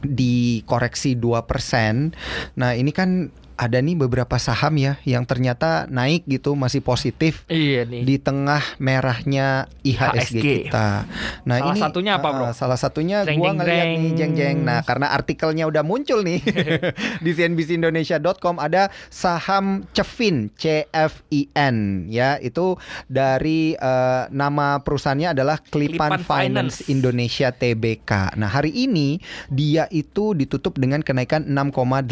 dikoreksi 0.00 1.12
2%. 1.20 2.16
Nah, 2.56 2.72
ini 2.72 2.88
kan 2.90 3.28
ada 3.62 3.78
nih 3.78 3.94
beberapa 3.96 4.34
saham 4.36 4.74
ya 4.74 4.98
yang 5.02 5.22
ternyata 5.22 5.86
naik 5.86 6.26
gitu 6.26 6.52
masih 6.52 6.82
positif 6.82 7.46
Iya 7.46 7.86
nih. 7.86 8.02
di 8.02 8.16
tengah 8.18 8.58
merahnya 8.76 9.70
IHSG 9.80 10.34
HSG. 10.34 10.46
kita. 10.66 11.06
Nah 11.44 11.56
Salah 11.56 11.70
ini 11.70 11.80
satunya 11.80 12.12
apa, 12.16 12.28
Bro? 12.28 12.44
ah, 12.44 12.52
salah 12.52 12.74
satunya 12.74 13.22
Jeng, 13.22 13.38
gua 13.38 13.48
jeng, 13.48 13.56
ngeliat 13.56 13.86
jeng. 13.86 13.94
nih 13.94 14.12
jeng 14.12 14.32
jeng. 14.34 14.56
Nah 14.62 14.82
karena 14.82 15.06
artikelnya 15.08 15.64
udah 15.64 15.80
muncul 15.80 16.20
nih 16.20 16.42
di 17.24 17.30
cnbcindonesia.com 17.30 18.58
ada 18.58 18.90
saham 19.08 19.86
Cefin 19.92 20.50
CFIN 20.52 21.76
ya 22.08 22.38
itu 22.38 22.74
dari 23.06 23.74
eh, 23.74 24.22
nama 24.28 24.80
perusahaannya 24.80 25.28
adalah 25.32 25.60
Klipan, 25.60 25.70
Klipan 26.10 26.12
Finance 26.18 26.50
Finance. 26.74 26.76
Indonesia 26.88 27.48
TBK. 27.50 28.10
Nah 28.34 28.48
hari 28.48 28.72
ini 28.72 29.20
dia 29.48 29.86
itu 29.88 30.32
ditutup 30.32 30.74
dengan 30.74 31.00
kenaikan 31.00 31.44
6,88 31.44 32.10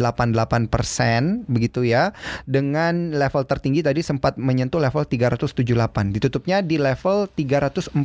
persen 0.67 1.40
begitu 1.47 1.85
ya 1.87 2.11
dengan 2.45 3.15
level 3.15 3.45
tertinggi 3.45 3.81
tadi 3.85 4.01
sempat 4.01 4.37
menyentuh 4.37 4.81
level 4.81 5.05
378 5.05 5.53
ditutupnya 6.11 6.61
di 6.61 6.77
level 6.77 7.29
342 7.31 7.95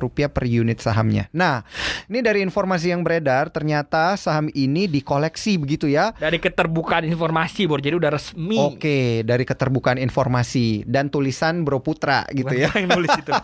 rupiah 0.00 0.30
per 0.30 0.44
unit 0.46 0.78
sahamnya. 0.82 1.26
Nah 1.34 1.62
ini 2.10 2.20
dari 2.20 2.42
informasi 2.44 2.92
yang 2.92 3.06
beredar 3.06 3.48
ternyata 3.50 4.14
saham 4.18 4.50
ini 4.52 4.90
dikoleksi 4.90 5.56
begitu 5.60 5.86
ya 5.90 6.12
Dari 6.20 6.36
keterbukaan 6.36 7.06
informasi, 7.06 7.64
Bor. 7.70 7.80
Jadi 7.80 7.96
udah 7.96 8.10
resmi. 8.12 8.58
Oke, 8.58 9.22
dari 9.24 9.44
keterbukaan 9.48 9.96
informasi 9.96 10.84
dan 10.84 11.08
tulisan 11.08 11.62
Bro 11.64 11.80
Putra 11.80 12.26
gitu 12.34 12.52
ya. 12.52 12.68
Yang 12.74 12.88
nulis 12.92 13.12
itu. 13.16 13.32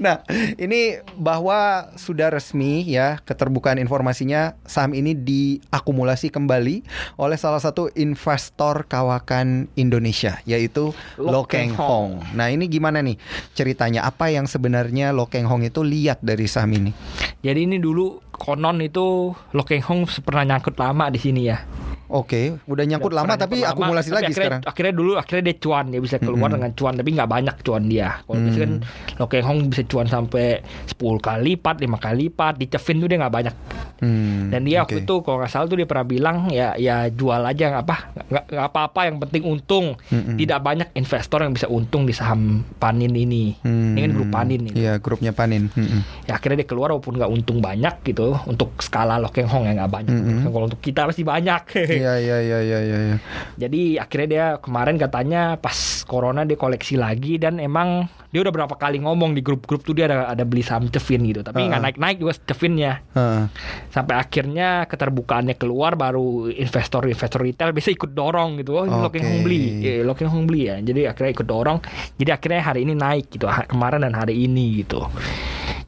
Nah, 0.00 0.24
ini 0.56 0.96
bahwa 1.20 1.92
sudah 2.00 2.32
resmi 2.32 2.80
ya 2.88 3.20
keterbukaan 3.20 3.76
informasinya 3.76 4.56
saham 4.64 4.96
ini 4.96 5.12
diakumulasi 5.12 6.32
kembali 6.32 6.80
oleh 7.20 7.36
salah 7.36 7.60
satu 7.60 7.92
investor 7.92 8.29
kawakan 8.84 9.70
Indonesia 9.78 10.42
yaitu 10.44 10.92
Lo 11.16 11.40
Lo 11.40 11.42
Keng 11.48 11.70
Keng 11.70 11.78
Hong. 11.78 12.10
Nah, 12.34 12.50
ini 12.50 12.66
gimana 12.66 13.00
nih 13.00 13.16
ceritanya? 13.54 14.04
Apa 14.04 14.28
yang 14.28 14.50
sebenarnya 14.50 15.14
Lo 15.14 15.30
Keng 15.30 15.46
Hong 15.46 15.64
itu 15.64 15.80
lihat 15.80 16.20
dari 16.20 16.44
saham 16.50 16.74
ini? 16.74 16.90
Jadi 17.40 17.64
ini 17.64 17.76
dulu 17.80 18.20
konon 18.34 18.82
itu 18.82 19.32
Lo 19.32 19.62
Keng 19.64 19.84
Hong 19.86 20.04
pernah 20.26 20.56
nyangkut 20.56 20.76
lama 20.76 21.08
di 21.08 21.20
sini 21.22 21.48
ya. 21.48 21.62
Oke, 22.10 22.58
udah 22.66 22.84
nyangkut 22.84 23.14
Udah 23.14 23.22
lama 23.22 23.38
tapi 23.38 23.62
lama, 23.62 23.70
akumulasi 23.70 24.10
tapi 24.10 24.16
lagi 24.16 24.24
akhirnya, 24.26 24.38
sekarang. 24.42 24.60
Akhirnya 24.66 24.94
dulu 24.94 25.12
akhirnya 25.14 25.44
dia 25.46 25.56
cuan 25.56 25.84
dia 25.88 26.00
bisa 26.02 26.16
keluar 26.18 26.38
Mm-mm. 26.42 26.54
dengan 26.58 26.70
cuan 26.74 26.94
tapi 26.98 27.10
nggak 27.14 27.30
banyak 27.30 27.56
cuan 27.62 27.82
dia. 27.86 28.08
Kalau 28.20 28.38
biasanya 28.40 28.66
kan 28.66 28.72
Lo 29.14 29.24
Keng 29.24 29.46
Hong 29.46 29.58
bisa 29.70 29.82
cuan 29.86 30.06
sampai 30.06 30.46
10 30.90 30.98
kali 31.18 31.54
lipat, 31.54 31.76
5 31.78 31.86
kali 31.96 32.16
lipat. 32.26 32.54
Di 32.58 32.66
Cevin 32.66 32.96
tuh 32.98 33.08
dia 33.08 33.18
nggak 33.18 33.30
banyak 33.32 33.54
Hmm, 34.00 34.48
Dan 34.48 34.64
dia 34.64 34.80
oke. 34.80 34.96
waktu 34.96 35.04
itu 35.04 35.14
kalau 35.20 35.44
nggak 35.44 35.52
salah 35.52 35.68
tuh 35.68 35.76
dia 35.76 35.84
pernah 35.84 36.08
bilang 36.08 36.48
ya 36.48 36.72
ya 36.72 37.12
jual 37.12 37.36
aja 37.44 37.68
nggak 37.68 37.84
apa 37.84 37.96
nggak 38.48 38.66
apa-apa 38.72 39.00
yang 39.04 39.20
penting 39.20 39.44
untung. 39.44 39.86
Mm-mm. 40.08 40.40
Tidak 40.40 40.56
banyak 40.56 40.88
investor 40.96 41.44
yang 41.44 41.52
bisa 41.52 41.68
untung 41.68 42.08
di 42.08 42.16
saham 42.16 42.64
Panin 42.80 43.12
ini. 43.12 43.60
Hmm, 43.60 43.92
Ini 43.92 44.00
kan 44.00 44.12
grup 44.16 44.32
Panin 44.32 44.60
ini. 44.64 44.72
Iya, 44.72 44.96
grupnya 44.98 45.36
Panin. 45.36 45.68
Mm-mm. 45.68 46.00
Ya 46.24 46.40
akhirnya 46.40 46.64
dia 46.64 46.68
keluar 46.72 46.88
walaupun 46.90 47.20
nggak 47.20 47.28
untung 47.28 47.60
banyak 47.60 48.00
gitu 48.02 48.40
untuk 48.48 48.72
skala 48.80 49.20
Lokeng 49.20 49.44
Hong 49.44 49.68
ya 49.68 49.76
nggak 49.76 49.92
banyak. 49.92 50.16
Mm-mm. 50.16 50.48
Kalau 50.48 50.64
untuk 50.64 50.80
kita 50.80 51.04
pasti 51.04 51.20
banyak. 51.20 51.62
Iya, 52.00 52.12
iya, 52.16 52.38
iya, 52.40 52.58
iya, 52.64 52.78
iya. 52.80 52.98
iya. 53.12 53.16
Jadi 53.60 54.00
akhirnya 54.00 54.28
dia 54.28 54.46
kemarin 54.58 54.96
katanya 54.96 55.60
pas 55.60 56.02
corona 56.08 56.48
dia 56.48 56.56
koleksi 56.56 56.96
lagi 56.96 57.36
dan 57.36 57.60
emang 57.60 58.08
dia 58.30 58.40
udah 58.46 58.54
berapa 58.54 58.74
kali 58.78 59.02
ngomong 59.02 59.34
di 59.34 59.42
grup-grup 59.42 59.82
tuh 59.82 59.92
dia 59.92 60.06
ada 60.06 60.30
ada 60.30 60.46
beli 60.46 60.62
saham 60.64 60.86
Cevin 60.88 61.26
gitu. 61.28 61.44
Tapi 61.44 61.66
nggak 61.66 61.76
Uh-uh. 61.76 61.86
naik-naik 61.90 62.16
juga 62.22 62.32
Cevinnya. 62.38 63.04
Heeh. 63.12 63.42
Sampai 63.92 64.14
akhirnya 64.16 64.86
keterbukaannya 64.86 65.58
keluar 65.58 65.98
baru 65.98 66.48
investor-investor 66.48 67.42
retail 67.42 67.74
bisa 67.76 67.92
ikut 67.92 68.14
dorong 68.14 68.62
gitu. 68.62 68.80
Oh 68.80 68.86
ini 68.86 68.96
Lokeng 68.96 69.24
Oke. 69.26 69.30
Hong 69.30 69.42
beli, 69.44 69.62
eh, 69.82 70.00
Lokeng 70.06 70.30
Hong 70.30 70.44
beli 70.46 70.70
ya. 70.70 70.78
Jadi 70.80 71.10
akhirnya 71.10 71.30
ikut 71.36 71.46
dorong. 71.46 71.78
Jadi 72.16 72.30
akhirnya 72.30 72.60
hari 72.62 72.80
ini 72.86 72.94
naik 72.96 73.34
gitu. 73.34 73.50
Kemarin 73.50 74.06
dan 74.06 74.14
hari 74.14 74.46
ini 74.46 74.86
gitu. 74.86 75.04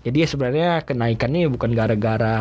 Jadi 0.03 0.17
ya 0.19 0.27
sebenarnya 0.27 0.71
kenaikannya 0.83 1.47
bukan 1.47 1.71
gara-gara 1.79 2.35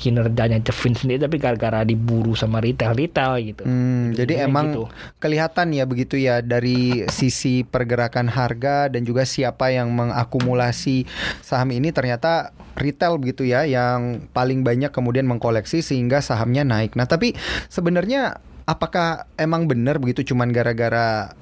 kinerjanya 0.00 0.64
Cevin 0.64 0.96
sendiri 0.96 1.20
tapi 1.20 1.36
gara-gara 1.36 1.84
diburu 1.84 2.32
sama 2.32 2.64
retail-retail 2.64 3.32
gitu. 3.44 3.62
Hmm, 3.68 4.00
Gitu, 4.10 4.24
jadi 4.24 4.48
emang 4.48 4.72
gitu. 4.72 4.84
kelihatan 5.20 5.76
ya 5.76 5.84
begitu 5.84 6.16
ya 6.16 6.40
dari 6.40 7.02
sisi 7.18 7.62
pergerakan 7.62 8.32
harga 8.32 8.88
dan 8.88 9.04
juga 9.04 9.28
siapa 9.28 9.70
yang 9.70 9.92
mengakumulasi 9.92 11.04
saham 11.44 11.70
ini 11.70 11.92
ternyata 11.92 12.50
retail 12.78 13.20
begitu 13.20 13.44
ya 13.44 13.66
yang 13.68 14.24
paling 14.32 14.64
banyak 14.64 14.88
kemudian 14.90 15.28
mengkoleksi 15.28 15.84
sehingga 15.84 16.24
sahamnya 16.24 16.64
naik. 16.64 16.96
Nah, 16.96 17.04
tapi 17.04 17.36
sebenarnya 17.68 18.40
apakah 18.70 19.26
emang 19.34 19.66
benar 19.66 19.98
begitu 19.98 20.30
cuman 20.30 20.54
gara-gara 20.54 21.34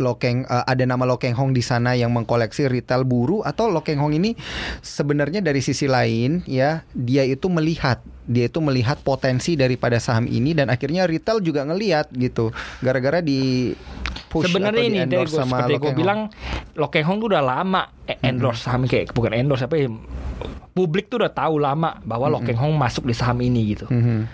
Lokeng 0.00 0.48
eh, 0.48 0.64
ada 0.64 0.88
nama 0.88 1.04
Lokeng 1.04 1.36
Hong 1.36 1.52
di 1.52 1.60
sana 1.60 1.92
yang 1.92 2.16
mengkoleksi 2.16 2.72
retail 2.72 3.04
buru? 3.04 3.44
Atau 3.44 3.68
Lokeng 3.68 4.00
Hong 4.00 4.16
ini 4.16 4.32
sebenarnya 4.80 5.44
dari 5.44 5.60
sisi 5.60 5.84
lain 5.84 6.40
ya 6.48 6.88
dia 6.96 7.28
itu 7.28 7.52
melihat 7.52 8.00
dia 8.24 8.48
itu 8.48 8.62
melihat 8.64 8.96
potensi 9.04 9.58
daripada 9.60 10.00
saham 10.00 10.24
ini 10.24 10.56
dan 10.56 10.72
akhirnya 10.72 11.04
retail 11.04 11.44
juga 11.44 11.68
ngelihat 11.68 12.08
gitu. 12.16 12.48
Gara-gara 12.80 13.20
di 13.20 13.74
push 14.32 14.48
Sebenarnya 14.48 14.80
atau 14.80 14.88
ini 14.88 14.98
dari 15.04 15.06
di-endorse 15.10 15.34
gue 15.36 15.40
sama 15.44 15.56
seperti 15.60 15.74
gue 15.84 15.92
bilang 15.92 16.20
Lokeng 16.80 17.04
Hong 17.04 17.18
tuh 17.20 17.28
udah 17.36 17.42
lama 17.44 17.82
endorse 18.24 18.64
saham 18.64 18.88
kayak 18.88 19.12
bukan 19.12 19.36
endorse 19.36 19.66
apa 19.68 19.76
ya 19.76 19.90
publik 20.70 21.06
tuh 21.06 21.18
udah 21.18 21.28
tahu 21.28 21.58
lama 21.58 21.98
bahwa 22.00 22.30
Lokeng 22.30 22.54
Hong 22.54 22.74
masuk 22.74 23.04
di 23.04 23.12
saham 23.12 23.38
ini 23.38 23.74
gitu. 23.74 23.86
Mhm. 23.86 24.30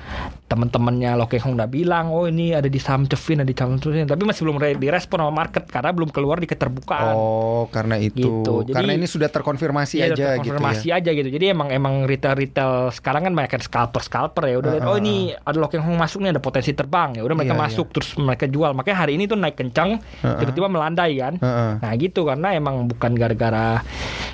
Teman-temannya 0.47 1.17
Lokeng 1.17 1.43
Hong 1.43 1.55
udah 1.55 1.67
bilang 1.67 2.09
oh 2.09 2.25
ini 2.25 2.53
ada 2.53 2.67
di 2.67 2.77
saham 2.77 3.03
Cevin 3.05 3.41
ada 3.41 3.49
di 3.49 3.57
saham 3.57 3.77
Cevin 3.77 4.05
tapi 4.05 4.23
masih 4.23 4.45
belum 4.45 4.57
re- 4.57 4.77
direspon 4.77 5.19
sama 5.19 5.33
market 5.33 5.67
karena 5.67 5.91
belum 5.91 6.09
keluar 6.09 6.37
di 6.37 6.47
keterbukaan. 6.47 7.15
Oh, 7.15 7.67
karena 7.69 7.97
itu. 7.97 8.21
Gitu. 8.43 8.53
Jadi- 8.65 8.77
karena 8.77 8.93
ini 8.95 9.07
sudah 9.07 9.27
terkonfirmasi 9.27 9.95
Iya, 9.99 10.07
aja 10.13 10.27
gitu 10.37 10.55
konfirmasi 10.55 10.87
ya. 10.89 11.01
aja 11.01 11.11
gitu. 11.11 11.29
Jadi 11.29 11.45
emang 11.49 11.69
emang 11.69 12.05
retail 12.05 12.37
retail 12.37 12.91
sekarang 12.91 13.25
kan 13.25 13.33
banyak 13.33 13.51
kan 13.51 13.63
scalper 13.63 14.03
scalper 14.03 14.45
ya. 14.47 14.57
Udah 14.59 14.71
lihat 14.73 14.85
Uh, 14.85 14.91
oh 14.91 14.95
uh, 14.95 15.01
ini 15.01 15.15
ada 15.33 15.57
Lokeng 15.57 15.83
Hong 15.83 15.97
masuk 15.97 16.21
nih 16.21 16.31
ada 16.31 16.39
potensi 16.39 16.71
terbang 16.71 17.17
ya. 17.17 17.23
Udah 17.23 17.35
mereka 17.35 17.53
Iya, 17.53 17.63
masuk 17.65 17.87
terus 17.91 18.13
mereka 18.15 18.45
jual. 18.45 18.71
Makanya 18.71 18.97
hari 18.99 19.17
ini 19.17 19.25
tuh 19.25 19.35
naik 19.35 19.57
kencang 19.57 19.99
Uh, 20.21 20.27
uh. 20.27 20.39
tiba-tiba 20.39 20.69
melandai 20.69 21.17
kan. 21.17 21.35
Heeh. 21.39 21.71
Nah 21.81 21.93
gitu 21.97 22.23
karena 22.23 22.53
emang 22.53 22.87
bukan 22.87 23.17
gara-gara 23.17 23.81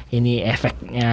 ini 0.09 0.45
efeknya 0.45 1.09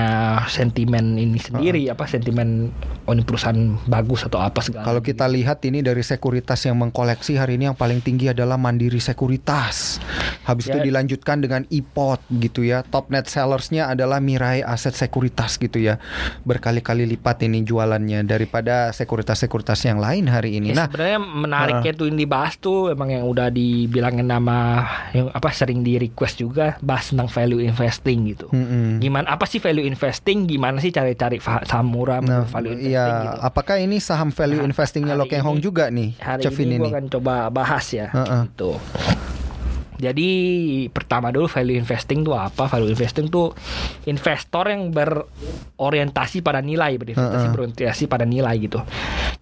sentimen 0.47 0.78
ini 0.85 1.35
sendiri 1.35 1.89
apa 1.89 2.05
sentimen 2.05 2.69
oh 3.03 3.11
ini 3.11 3.25
perusahaan 3.25 3.57
bagus 3.87 4.23
atau 4.23 4.37
apa 4.37 4.61
segala. 4.61 4.85
Kalau 4.85 5.01
kita 5.01 5.25
lihat 5.25 5.65
ini 5.65 5.81
dari 5.81 5.99
sekuritas 5.99 6.61
yang 6.63 6.77
mengkoleksi 6.77 7.35
hari 7.35 7.57
ini 7.57 7.71
yang 7.71 7.77
paling 7.77 7.99
tinggi 7.99 8.29
adalah 8.29 8.55
Mandiri 8.55 9.01
Sekuritas. 9.01 9.97
Habis 10.45 10.69
itu 10.69 10.77
Ya. 10.77 10.85
dilanjutkan 10.85 11.41
dengan 11.41 11.65
iPod 11.69 12.21
gitu 12.37 12.61
ya. 12.61 12.85
Top 12.85 13.09
net 13.09 13.25
sellersnya 13.25 13.89
adalah 13.89 14.21
Mirai 14.21 14.61
Aset 14.61 14.93
Sekuritas 14.93 15.57
gitu 15.57 15.81
ya. 15.81 15.97
Berkali-kali 16.45 17.09
lipat 17.09 17.41
ini 17.41 17.65
jualannya 17.65 18.21
daripada 18.21 18.93
sekuritas-sekuritas 18.93 19.79
yang 19.85 19.97
lain 19.97 20.29
hari 20.29 20.61
ini. 20.61 20.71
Ya, 20.71 20.85
Nah, 20.85 20.87
sebenarnya 20.87 21.19
menariknya 21.19 21.91
tuh 21.93 22.05
ini 22.09 22.23
dibahas 22.23 22.53
tuh 22.57 22.93
emang 22.93 23.09
yang 23.09 23.25
udah 23.25 23.49
dibilangin 23.49 24.29
nama 24.29 24.85
yang 25.09 25.33
apa 25.33 25.49
sering 25.49 25.81
di 25.81 25.97
request 25.97 26.37
juga 26.37 26.77
bahas 26.79 27.09
tentang 27.09 27.25
value 27.25 27.65
investing 27.65 28.29
gitu. 28.29 28.47
mm-mm. 28.49 29.01
Gimana 29.01 29.33
apa 29.33 29.49
sih 29.49 29.57
value 29.57 29.81
investing? 29.81 30.45
Gimana 30.45 30.68
sih 30.77 30.93
cari-cari 30.93 31.41
saham 31.41 31.89
murah 31.89 32.21
Nah, 32.21 32.45
value 32.45 32.77
investing 32.77 32.93
iya, 33.17 33.25
gitu. 33.25 33.37
apakah 33.41 33.81
ini 33.81 33.97
saham 33.97 34.29
value 34.29 34.61
Nah, 34.61 34.69
investingnya 34.69 35.13
hari 35.13 35.21
Lokeng 35.25 35.41
Hong 35.41 35.57
juga 35.57 35.89
nih, 35.89 36.13
Hari 36.15 36.45
Cevin 36.45 36.65
ini, 36.67 36.75
ini? 36.75 36.81
gue 36.85 36.89
akan 36.93 37.05
coba 37.09 37.33
bahas 37.49 37.85
ya 37.89 38.13
Heeh. 38.13 38.41
gitu. 38.45 38.77
Jadi 39.99 40.29
pertama 40.89 41.27
dulu 41.27 41.43
value 41.45 41.75
investing 41.75 42.23
tuh 42.23 42.31
apa? 42.31 42.71
Value 42.71 42.87
investing 42.87 43.27
tuh 43.27 43.51
investor 44.05 44.63
yang 44.63 44.95
berorientasi 44.95 46.39
pada 46.39 46.63
nilai, 46.63 46.95
berinvestasi 46.95 47.35
Heeh. 47.35 47.51
berorientasi 47.51 48.03
pada 48.07 48.23
nilai 48.23 48.55
gitu. 48.63 48.79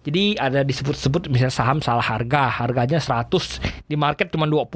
Jadi 0.02 0.34
ada 0.34 0.66
disebut-sebut 0.66 1.30
misalnya 1.30 1.54
saham 1.54 1.78
salah 1.78 2.02
harga, 2.02 2.50
harganya 2.58 2.98
100, 2.98 3.62
di 3.86 3.94
market 3.94 4.34
cuma 4.34 4.50
20. 4.50 4.66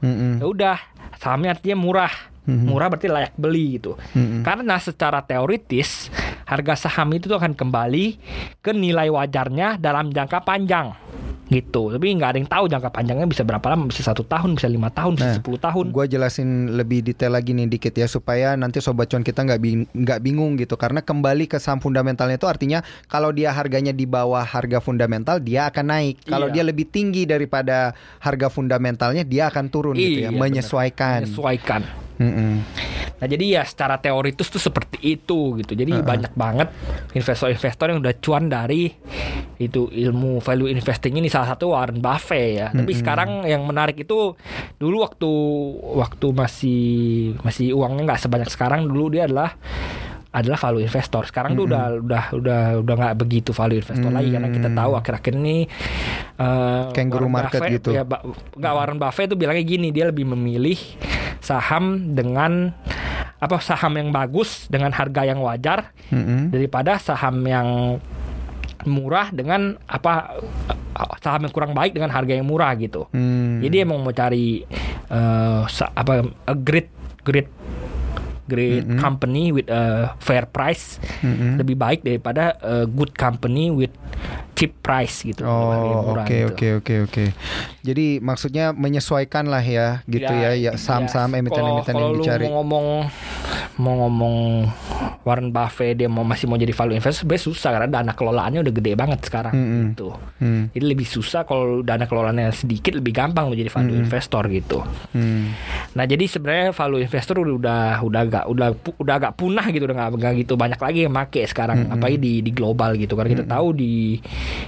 Mm-mm. 0.00 0.40
Ya 0.40 0.46
udah, 0.48 0.76
sahamnya 1.20 1.52
artinya 1.52 1.76
murah. 1.76 2.12
Mhm. 2.48 2.64
Murah 2.64 2.88
berarti 2.88 3.06
layak 3.06 3.36
beli 3.36 3.76
gitu. 3.76 3.92
Mm-mm. 4.10 4.40
Karena 4.40 4.80
secara 4.80 5.20
teoritis 5.20 6.08
harga 6.42 6.74
saham 6.80 7.12
itu 7.12 7.28
tuh 7.28 7.36
akan 7.36 7.52
kembali 7.52 8.16
ke 8.58 8.72
nilai 8.72 9.06
wajarnya 9.06 9.76
dalam 9.76 10.08
jangka 10.08 10.40
panjang 10.40 10.96
gitu. 11.46 11.88
Tapi 11.88 12.12
nggak 12.12 12.28
ada 12.28 12.38
yang 12.38 12.44
tahu 12.46 12.64
jangka 12.66 12.90
panjangnya 12.90 13.24
bisa 13.24 13.40
berapa 13.40 13.64
lama, 13.66 13.84
bisa 13.84 14.00
satu 14.02 14.20
tahun, 14.20 14.52
bisa 14.54 14.64
lima 14.66 14.88
tahun, 14.88 15.16
bisa 15.16 15.26
Nah, 15.26 15.34
sepuluh 15.34 15.56
tahun. 15.56 15.88
Gua 15.88 16.04
jelasin 16.04 16.48
lebih 16.74 17.00
detail 17.02 17.32
lagi 17.32 17.52
nih 17.52 17.64
dikit 17.66 17.92
ya 17.94 18.04
supaya 18.04 18.52
nanti 18.54 18.80
sobat 18.80 19.08
cuan 19.08 19.20
kita 19.20 19.44
nggak 19.44 19.56
bing- 19.58 19.88
nggak 19.90 20.20
bingung 20.20 20.56
gitu 20.56 20.76
karena 20.76 21.00
kembali 21.00 21.44
ke 21.46 21.56
saham 21.56 21.80
fundamentalnya 21.80 22.36
itu 22.36 22.44
artinya 22.44 22.80
kalau 23.06 23.28
dia 23.28 23.48
harganya 23.50 23.92
di 23.92 24.04
bawah 24.04 24.40
harga 24.40 24.76
fundamental 24.78 25.36
dia 25.38 25.68
akan 25.68 25.84
naik 25.86 26.20
kalau 26.22 26.48
Iya. 26.48 26.54
dia 26.54 26.64
lebih 26.64 26.84
tinggi 26.86 27.24
daripada 27.24 27.92
harga 28.18 28.48
fundamentalnya 28.48 29.20
dia 29.22 29.48
akan 29.48 29.68
turun 29.68 29.96
gitu 29.96 30.20
ya 30.22 30.28
Iya, 30.28 30.36
menyesuaikan 30.36 31.24
Menyesuaikan. 31.24 32.07
Mm-mm. 32.18 32.52
Nah 33.18 33.26
jadi 33.26 33.58
ya 33.58 33.62
secara 33.62 33.98
teoritis 33.98 34.46
tuh 34.46 34.58
seperti 34.58 35.18
itu 35.18 35.58
gitu. 35.58 35.72
Jadi 35.74 35.90
banyak 36.02 36.32
banget 36.34 36.68
investor-investor 37.14 37.90
yang 37.90 37.98
udah 37.98 38.14
cuan 38.18 38.46
dari 38.46 38.90
itu 39.58 39.90
ilmu 39.90 40.38
value 40.38 40.70
investing 40.70 41.18
ini 41.18 41.26
salah 41.26 41.50
satu 41.50 41.74
Warren 41.74 41.98
Buffett 41.98 42.48
ya. 42.58 42.66
Tapi 42.70 42.92
sekarang 42.94 43.42
yang 43.42 43.66
menarik 43.66 43.98
itu 43.98 44.38
dulu 44.78 45.02
waktu 45.02 45.30
waktu 45.98 46.26
masih 46.30 46.82
masih 47.42 47.74
uangnya 47.74 48.14
nggak 48.14 48.22
sebanyak 48.22 48.50
sekarang 48.50 48.86
dulu 48.86 49.10
dia 49.14 49.26
adalah 49.26 49.58
adalah 50.28 50.60
value 50.60 50.84
investor. 50.84 51.26
Sekarang 51.26 51.56
tuh 51.56 51.64
udah 51.66 51.84
udah 51.98 52.24
udah 52.36 52.60
udah 52.84 52.94
nggak 52.94 53.16
begitu 53.18 53.50
value 53.50 53.80
investor 53.82 54.12
lagi 54.12 54.30
karena 54.30 54.48
kita 54.52 54.68
tahu 54.70 54.92
akhir-akhir 54.94 55.32
ini 55.34 55.56
eh, 56.38 56.82
Kangaroo 56.94 57.26
Warren 57.26 57.34
market 57.34 57.60
Buffett- 57.64 57.74
gitu. 57.80 57.90
Ya, 57.96 58.02
nggak 58.54 58.72
Warren 58.78 58.98
Buffett 59.00 59.26
itu 59.32 59.36
bilangnya 59.40 59.64
gini, 59.66 59.88
dia 59.90 60.04
lebih 60.06 60.28
memilih 60.28 60.78
saham 61.40 62.14
dengan 62.16 62.74
apa 63.38 63.56
saham 63.62 63.94
yang 63.94 64.10
bagus 64.10 64.66
dengan 64.66 64.90
harga 64.90 65.22
yang 65.22 65.38
wajar 65.38 65.94
Mm-mm. 66.10 66.50
daripada 66.50 66.98
saham 66.98 67.38
yang 67.46 67.98
murah 68.86 69.30
dengan 69.34 69.74
apa 69.86 70.38
saham 71.22 71.46
yang 71.46 71.52
kurang 71.54 71.72
baik 71.74 71.94
dengan 71.94 72.10
harga 72.10 72.34
yang 72.34 72.46
murah 72.46 72.74
gitu. 72.78 73.06
Hmm. 73.10 73.58
Jadi 73.62 73.82
emang 73.82 74.02
mau 74.02 74.14
cari 74.14 74.62
sa- 75.70 75.92
apa 75.94 76.26
a 76.46 76.54
great 76.54 76.90
great 77.22 77.50
great 78.48 78.82
Mm-mm. 78.82 78.96
company 78.96 79.52
with 79.52 79.68
a 79.68 79.82
fair 80.18 80.44
price 80.44 80.96
Mm-mm. 81.20 81.56
lebih 81.56 81.76
baik 81.76 82.00
daripada 82.00 82.56
a 82.58 82.84
good 82.84 83.12
company 83.12 83.68
with 83.68 83.92
cheap 84.52 84.74
price 84.80 85.22
gitu. 85.22 85.44
Oh 85.44 85.70
oke 86.10 86.26
gitu. 86.26 86.48
oke 86.50 86.68
oke 86.82 86.94
oke. 87.06 87.24
Jadi 87.80 88.18
maksudnya 88.18 88.72
menyesuaikan 88.72 89.46
lah 89.46 89.62
ya 89.62 90.02
gitu 90.04 90.26
ya, 90.26 90.50
ya 90.52 90.74
saham-saham 90.74 91.30
ya. 91.30 91.38
emiten-emiten 91.38 91.92
Kalau- 91.92 92.02
yang 92.02 92.14
kalau 92.16 92.24
dicari. 92.24 92.44
mau 92.44 92.54
ngomong 92.58 92.86
mau 93.78 93.94
ngomong 93.96 94.36
Warren 95.22 95.50
Buffett 95.50 95.94
dia 95.94 96.08
mau 96.08 96.26
masih 96.26 96.50
mau 96.50 96.56
jadi 96.56 96.72
value 96.72 96.96
investor 96.96 97.22
sebenarnya 97.22 97.44
susah 97.44 97.70
karena 97.70 97.88
dana 97.92 98.12
kelolaannya 98.12 98.60
udah 98.60 98.74
gede 98.74 98.92
banget 98.92 99.20
sekarang 99.22 99.54
Mm-mm. 99.54 99.82
gitu. 99.92 100.08
Hmm, 100.38 100.66
Jadi 100.72 100.84
lebih 100.84 101.06
susah 101.06 101.44
kalau 101.44 101.86
dana 101.86 102.02
kelolaannya 102.02 102.50
sedikit 102.50 102.98
lebih 102.98 103.14
gampang 103.14 103.46
lo 103.46 103.54
jadi 103.54 103.70
value 103.70 103.94
investor 103.94 104.42
gitu. 104.48 104.82
hmm. 105.12 105.44
Nah 105.94 106.02
jadi 106.02 106.24
sebenarnya 106.24 106.66
value 106.72 106.98
investor 107.00 107.38
udah 107.38 107.54
udah 108.02 108.22
udah 108.26 108.37
pu- 108.44 108.94
udah 108.96 109.14
agak 109.16 109.32
punah 109.34 109.66
gitu 109.66 109.84
udah 109.84 109.96
nggak 110.10 110.34
gitu 110.38 110.54
banyak 110.54 110.76
lagi 110.76 110.98
yang 111.02 111.12
make 111.12 111.42
sekarang 111.42 111.88
apalagi 111.88 112.16
di 112.16 112.32
di 112.40 112.50
global 112.50 112.94
gitu 112.94 113.14
karena 113.14 113.32
kita 113.32 113.44
tahu 113.44 113.72
di 113.72 114.20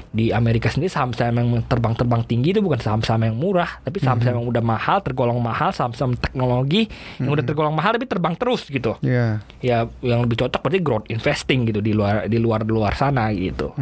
di 0.09 0.31
Amerika 0.31 0.67
sendiri 0.67 0.89
saham-saham 0.89 1.37
yang 1.37 1.49
terbang-terbang 1.63 2.23
tinggi 2.25 2.51
itu 2.51 2.61
bukan 2.61 2.79
saham-saham 2.79 3.23
yang 3.23 3.37
murah 3.37 3.79
tapi 3.81 3.99
saham-saham 3.99 4.39
yang 4.39 4.49
udah 4.49 4.61
mahal 4.61 4.99
tergolong 4.99 5.37
mahal 5.37 5.71
saham-saham 5.71 6.15
teknologi 6.15 6.89
yang 7.17 7.31
udah 7.31 7.45
tergolong 7.45 7.73
mahal 7.73 7.93
tapi 7.93 8.07
terbang 8.07 8.35
terus 8.35 8.65
gitu 8.65 8.97
Ya. 9.01 9.39
ya 9.61 9.85
yang 10.01 10.23
lebih 10.23 10.39
cocok 10.39 10.61
berarti 10.61 10.81
growth 10.81 11.07
investing 11.07 11.65
gitu 11.65 11.79
di 11.79 11.93
luar 11.93 12.25
di 12.25 12.37
luar 12.37 12.63
luar 12.63 12.93
sana 12.93 13.29
gitu. 13.31 13.77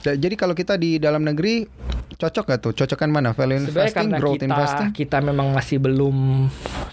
Ja- 0.00 0.16
Jadi 0.18 0.34
kalau 0.34 0.52
kita 0.52 0.74
di 0.74 0.96
dalam 0.96 1.20
negeri 1.20 1.66
cocok 2.10 2.44
gak 2.46 2.60
tuh? 2.60 2.72
Cocokan 2.74 3.10
mana? 3.10 3.30
Value 3.30 3.60
Sebenarnya 3.60 3.70
investing, 3.70 3.94
karena 4.04 4.16
growth 4.16 4.36
kita 4.36 4.46
investing? 4.48 4.88
kita 4.92 5.16
memang 5.20 5.46
masih 5.50 5.76
belum 5.76 6.16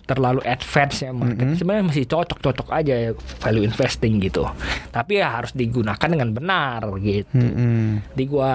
terlalu 0.04 0.42
advance 0.44 1.02
ya 1.02 1.12
market. 1.12 1.56
Sebenarnya 1.56 1.86
masih 1.96 2.12
cocok-cocok 2.12 2.76
aja 2.76 2.92
ya 2.92 3.12
value 3.16 3.64
investing 3.64 4.20
gitu. 4.20 4.44
Tapi 4.92 5.24
ya 5.24 5.32
harus 5.40 5.56
digunakan 5.56 6.12
dengan 6.12 6.36
benar 6.36 6.84
gitu. 7.00 7.40
Mm-mm. 7.40 8.04
Jadi 8.12 8.24
gua 8.28 8.52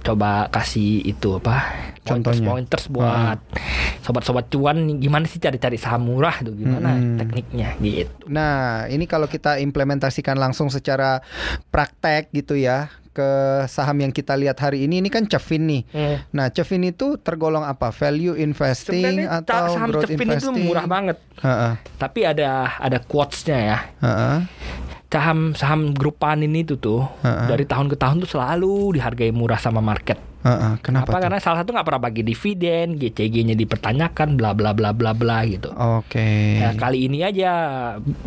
coba 0.00 0.48
kasih 0.48 1.04
itu 1.04 1.36
apa? 1.36 1.60
Contohnya. 2.10 2.50
Pointers, 2.50 2.84
pointers 2.84 2.84
buat 2.90 3.38
sobat-sobat 4.00 4.48
cuan 4.48 4.98
gimana 4.98 5.28
sih 5.28 5.38
cari-cari 5.38 5.76
saham 5.76 6.08
murah 6.08 6.40
tuh 6.40 6.56
gimana 6.56 6.96
Mm-mm. 6.96 7.18
tekniknya 7.20 7.68
gitu. 7.78 8.26
Nah, 8.26 8.88
ini 8.88 9.04
kalau 9.04 9.28
kita 9.28 9.60
implementasikan 9.60 10.34
langsung 10.34 10.72
secara 10.72 11.20
praktek 11.68 12.32
gitu 12.32 12.56
ya 12.56 12.88
ke 13.10 13.30
saham 13.66 13.98
yang 14.00 14.14
kita 14.14 14.38
lihat 14.38 14.54
hari 14.62 14.86
ini 14.86 15.02
ini 15.02 15.10
kan 15.10 15.26
Cevin 15.26 15.66
nih. 15.66 15.82
Hmm. 15.90 16.16
Nah, 16.30 16.46
Cevin 16.48 16.88
itu 16.88 17.18
tergolong 17.18 17.66
apa? 17.66 17.90
Value 17.90 18.38
investing 18.38 19.02
Sebenarnya 19.02 19.42
atau 19.42 19.64
saham 19.74 19.88
growth 19.90 20.06
Cepin 20.06 20.26
itu 20.30 20.46
investing? 20.46 20.64
murah 20.64 20.86
banget. 20.86 21.16
Heeh. 21.42 21.72
Tapi 21.98 22.20
ada 22.22 22.78
ada 22.78 22.98
quotes-nya 23.02 23.58
ya. 23.58 23.78
Heeh. 24.00 24.38
saham 25.10 25.58
saham 25.58 25.90
grup 25.90 26.22
panin 26.22 26.54
itu 26.54 26.78
tuh 26.78 27.02
Ha-ha. 27.26 27.50
dari 27.50 27.66
tahun 27.66 27.90
ke 27.90 27.98
tahun 27.98 28.22
tuh 28.22 28.30
selalu 28.30 28.94
dihargai 28.94 29.34
murah 29.34 29.58
sama 29.58 29.82
market. 29.82 30.29
Heeh. 30.40 30.72
Kenapa? 30.80 31.12
Apa 31.12 31.18
tuh? 31.20 31.22
karena 31.28 31.38
salah 31.38 31.58
satu 31.60 31.70
nggak 31.76 31.86
pernah 31.86 32.02
bagi 32.02 32.22
dividen, 32.24 32.96
GCG-nya 32.96 33.52
dipertanyakan, 33.56 34.40
bla 34.40 34.56
bla 34.56 34.72
bla 34.72 34.96
bla 34.96 35.12
bla 35.12 35.44
gitu. 35.44 35.68
Oke. 35.76 36.60
Ya, 36.60 36.72
kali 36.76 37.08
ini 37.08 37.20
aja 37.20 37.50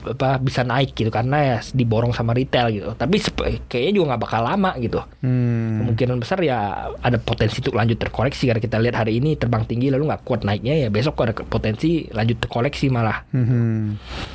apa 0.06 0.38
bisa 0.38 0.62
naik 0.62 0.94
gitu 0.94 1.10
karena 1.10 1.58
ya 1.58 1.58
diborong 1.74 2.14
sama 2.14 2.38
retail 2.38 2.70
gitu. 2.70 2.90
Tapi 2.94 3.18
kayaknya 3.66 3.92
juga 3.98 4.06
nggak 4.14 4.22
bakal 4.22 4.42
lama 4.46 4.72
gitu. 4.78 5.02
Hmm. 5.26 5.82
Kemungkinan 5.82 6.22
besar 6.22 6.38
ya 6.46 6.92
ada 7.02 7.18
potensi 7.18 7.60
untuk 7.66 7.74
lanjut 7.74 7.98
terkoreksi 7.98 8.46
karena 8.50 8.62
kita 8.62 8.78
lihat 8.78 8.96
hari 9.02 9.18
ini 9.18 9.34
terbang 9.34 9.66
tinggi 9.66 9.90
lalu 9.90 10.10
nggak 10.14 10.22
kuat 10.22 10.46
naiknya 10.46 10.86
ya 10.86 10.88
besok 10.94 11.18
ada 11.26 11.34
potensi 11.34 12.06
lanjut 12.14 12.38
terkoreksi 12.38 12.94
malah. 12.94 13.26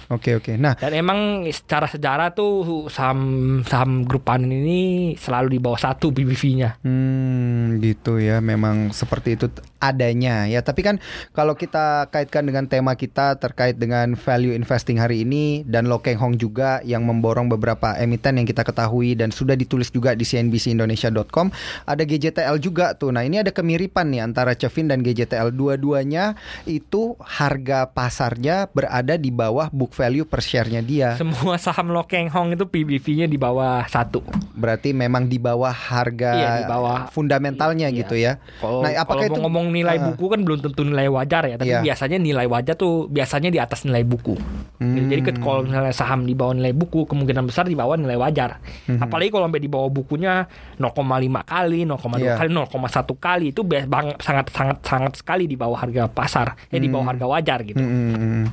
Oke 0.08 0.40
oke. 0.40 0.56
Nah, 0.56 0.74
Dan 0.80 0.96
emang 0.96 1.44
secara 1.52 1.86
sejarah 1.86 2.32
tuh 2.32 2.88
saham 2.88 3.60
saham 3.62 4.02
grup 4.08 4.24
panin 4.24 4.50
ini 4.50 5.14
selalu 5.14 5.56
di 5.56 5.58
bawah 5.60 5.78
satu 5.78 6.10
BBV-nya. 6.10 6.80
Hmm, 6.82 7.67
gitu 7.76 8.16
ya. 8.16 8.40
Memang 8.40 8.96
seperti 8.96 9.36
itu 9.36 9.52
adanya 9.78 10.48
ya. 10.48 10.64
Tapi 10.64 10.80
kan 10.80 10.96
kalau 11.36 11.52
kita 11.54 12.08
kaitkan 12.08 12.48
dengan 12.48 12.64
tema 12.66 12.96
kita 12.96 13.36
terkait 13.36 13.76
dengan 13.76 14.16
value 14.16 14.56
investing 14.56 14.96
hari 14.96 15.22
ini 15.28 15.62
dan 15.68 15.86
Lo 15.86 16.00
Keng 16.00 16.16
Hong 16.16 16.34
juga 16.40 16.80
yang 16.82 17.04
memborong 17.04 17.52
beberapa 17.52 17.94
emiten 18.00 18.40
yang 18.40 18.48
kita 18.48 18.64
ketahui 18.64 19.14
dan 19.14 19.30
sudah 19.30 19.54
ditulis 19.54 19.92
juga 19.92 20.16
di 20.16 20.26
cnbcindonesia.com, 20.26 21.52
ada 21.86 22.02
GJTL 22.02 22.56
juga 22.58 22.96
tuh. 22.96 23.14
Nah, 23.14 23.22
ini 23.22 23.42
ada 23.42 23.52
kemiripan 23.54 24.10
nih 24.10 24.24
antara 24.24 24.56
Cevin 24.56 24.90
dan 24.90 25.04
GJTL. 25.04 25.54
Dua-duanya 25.54 26.34
itu 26.66 27.14
harga 27.22 27.90
pasarnya 27.90 28.70
berada 28.70 29.14
di 29.14 29.30
bawah 29.30 29.70
book 29.70 29.94
value 29.94 30.26
per 30.26 30.42
share-nya 30.42 30.82
dia. 30.82 31.08
Semua 31.14 31.56
saham 31.58 31.90
Lo 31.94 32.06
Keng 32.06 32.30
Hong 32.30 32.54
itu 32.54 32.66
PBV-nya 32.66 33.26
di 33.26 33.38
bawah 33.38 33.86
satu. 33.90 34.22
Berarti 34.58 34.90
memang 34.94 35.26
di 35.30 35.38
bawah 35.38 35.72
harga 35.72 36.30
Iya, 36.38 36.50
di 36.62 36.64
bawah. 36.70 37.10
Fundamentalnya 37.58 37.88
Iya. 37.90 37.98
gitu 37.98 38.14
ya. 38.14 38.32
Kalau 38.62 38.80
Nah, 38.86 38.90
apakah 38.94 39.26
kalau 39.26 39.34
itu- 39.34 39.42
ngomong 39.42 39.66
nilai 39.74 39.96
Ah. 39.98 40.04
buku 40.08 40.24
kan 40.30 40.40
belum 40.40 40.58
tentu 40.62 40.82
nilai 40.86 41.08
wajar 41.10 41.42
ya, 41.44 41.56
tapi 41.58 41.74
Iya. 41.74 41.80
biasanya 41.82 42.18
nilai 42.18 42.46
wajar 42.46 42.74
tuh 42.74 43.10
biasanya 43.10 43.50
di 43.50 43.58
atas 43.58 43.82
nilai 43.82 44.06
buku. 44.06 44.38
Hmm. 44.78 45.10
Jadi 45.10 45.20
kalau 45.36 45.66
misalnya 45.66 45.90
saham 45.90 46.22
di 46.22 46.38
bawah 46.38 46.54
nilai 46.54 46.70
buku, 46.70 47.02
kemungkinan 47.04 47.44
besar 47.44 47.66
di 47.66 47.74
bawah 47.74 47.98
nilai 47.98 48.14
wajar. 48.14 48.62
Hmm. 48.86 49.02
Apalagi 49.02 49.28
kalau 49.28 49.50
sampai 49.50 49.58
di 49.60 49.70
bawah 49.70 49.90
bukunya 49.90 50.46
0,5 50.78 51.42
kali, 51.42 51.82
0,2 51.82 52.30
Iya. 52.30 52.38
kali, 52.38 52.48
0,1 52.48 53.18
kali 53.18 53.50
itu 53.50 53.60
bang- 53.66 54.18
sangat 54.18 54.54
sangat 54.54 54.78
sangat 54.80 55.12
sekali 55.16 55.44
di 55.44 55.58
bawah 55.58 55.74
harga 55.76 56.06
pasar, 56.06 56.54
ya 56.70 56.78
di 56.78 56.86
bawah 56.86 57.10
harga 57.10 57.26
wajar 57.26 57.58
gitu. 57.64 57.82
Mm-mm. 57.82 58.46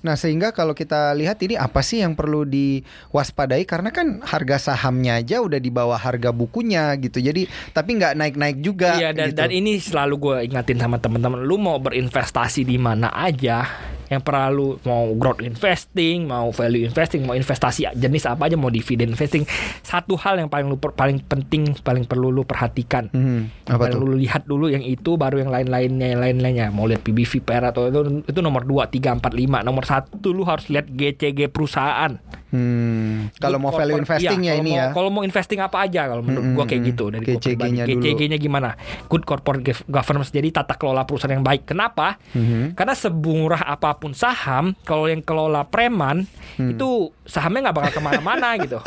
Nah 0.00 0.16
sehingga 0.16 0.50
kalau 0.50 0.72
kita 0.72 1.12
lihat 1.12 1.36
ini 1.40 1.54
apa 1.54 1.80
sih 1.80 2.00
yang 2.00 2.16
perlu 2.16 2.42
diwaspadai 2.44 3.64
karena 3.64 3.90
kan 3.90 4.20
harga 4.22 4.72
sahamnya 4.72 5.20
aja 5.20 5.38
udah 5.38 5.56
di 5.56 5.68
bawah 5.68 5.96
harga 5.96 6.32
bukunya 6.32 6.96
gitu 6.96 7.20
jadi 7.20 7.44
tapi 7.70 7.96
nggak 7.96 8.16
naik-naik 8.40 8.56
juga 8.64 8.96
Iya 8.96 9.12
dan, 9.12 9.28
gitu. 9.30 9.38
dan 9.44 9.50
ini 9.52 9.72
selalu 9.76 10.14
gue 10.16 10.36
ingatin 10.48 10.78
sama 10.80 10.96
teman-teman 10.96 11.44
lu 11.44 11.60
mau 11.60 11.76
berinvestasi 11.76 12.64
di 12.64 12.80
mana 12.80 13.12
aja 13.12 13.68
yang 14.10 14.20
perlu 14.20 14.76
mau 14.82 15.06
growth 15.14 15.38
investing, 15.40 16.26
mau 16.26 16.50
value 16.50 16.84
investing, 16.84 17.22
mau 17.22 17.32
investasi 17.32 17.86
jenis 17.94 18.26
apa 18.26 18.44
aja, 18.44 18.54
mau 18.54 18.68
dividen 18.68 19.10
investing. 19.10 19.46
Satu 19.80 20.14
hal 20.16 20.36
yang 20.36 20.50
paling 20.50 20.66
lu 20.66 20.76
per- 20.76 20.92
paling 20.92 21.22
penting, 21.22 21.78
paling 21.78 22.02
perlu 22.02 22.28
lu 22.28 22.42
perhatikan. 22.42 23.06
Mhm. 23.08 23.62
apa 23.70 23.86
paling 23.86 23.92
tuh 23.92 24.00
lu 24.02 24.14
lihat 24.16 24.42
dulu 24.44 24.66
yang 24.66 24.82
itu 24.82 25.14
baru 25.14 25.38
yang 25.38 25.48
lain-lainnya 25.48 26.06
yang 26.08 26.20
lain-lainnya 26.20 26.66
mau 26.68 26.84
lihat 26.84 27.00
PBV 27.00 27.38
PR 27.40 27.62
atau 27.64 27.86
itu 27.86 28.00
itu 28.26 28.40
nomor 28.40 28.62
2 28.62 28.82
3 28.88 29.14
4 29.14 29.30
5 29.30 29.62
nomor 29.62 29.84
satu 29.84 30.28
lu 30.28 30.42
harus 30.42 30.66
lihat 30.66 30.90
GCG 30.90 31.46
perusahaan 31.46 32.18
Hmm, 32.50 33.30
kalau 33.36 33.62
mau 33.62 33.70
value 33.70 33.94
corporate- 33.94 34.18
investing 34.18 34.40
iya, 34.42 34.50
ya 34.50 34.52
kalau 34.52 34.58
ini 34.60 34.70
mau- 34.72 34.78
ya 34.80 34.86
Kalau 34.90 35.08
mau 35.08 35.22
investing 35.22 35.60
apa 35.60 35.76
aja 35.80 36.02
kalau 36.04 36.18
menurut 36.18 36.46
gua 36.50 36.64
kayak 36.64 36.80
Mm-mm. 36.80 36.90
gitu 36.90 37.04
dari 37.08 37.24
GCG-nya. 37.28 37.84
GCG-nya 37.86 38.38
gimana? 38.38 38.74
Good 39.06 39.22
corporate 39.22 39.62
gov- 39.62 39.86
governance 39.86 40.30
jadi 40.30 40.50
tata 40.50 40.74
kelola 40.74 41.04
perusahaan 41.04 41.30
yang 41.30 41.44
baik. 41.44 41.62
Kenapa? 41.64 42.18
Mhm. 42.32 42.74
Karena 42.74 42.94
semurah 42.96 43.62
apa 43.62 43.94
pun 43.94 43.99
saham, 44.10 44.72
kalau 44.82 45.04
yang 45.04 45.20
kelola 45.20 45.64
preman 45.64 46.24
itu 46.56 47.08
sahamnya 47.24 47.68
nggak 47.68 47.76
bakal 47.76 47.92
ke 47.92 48.02
mana-mana 48.02 48.48
gitu. 48.64 48.80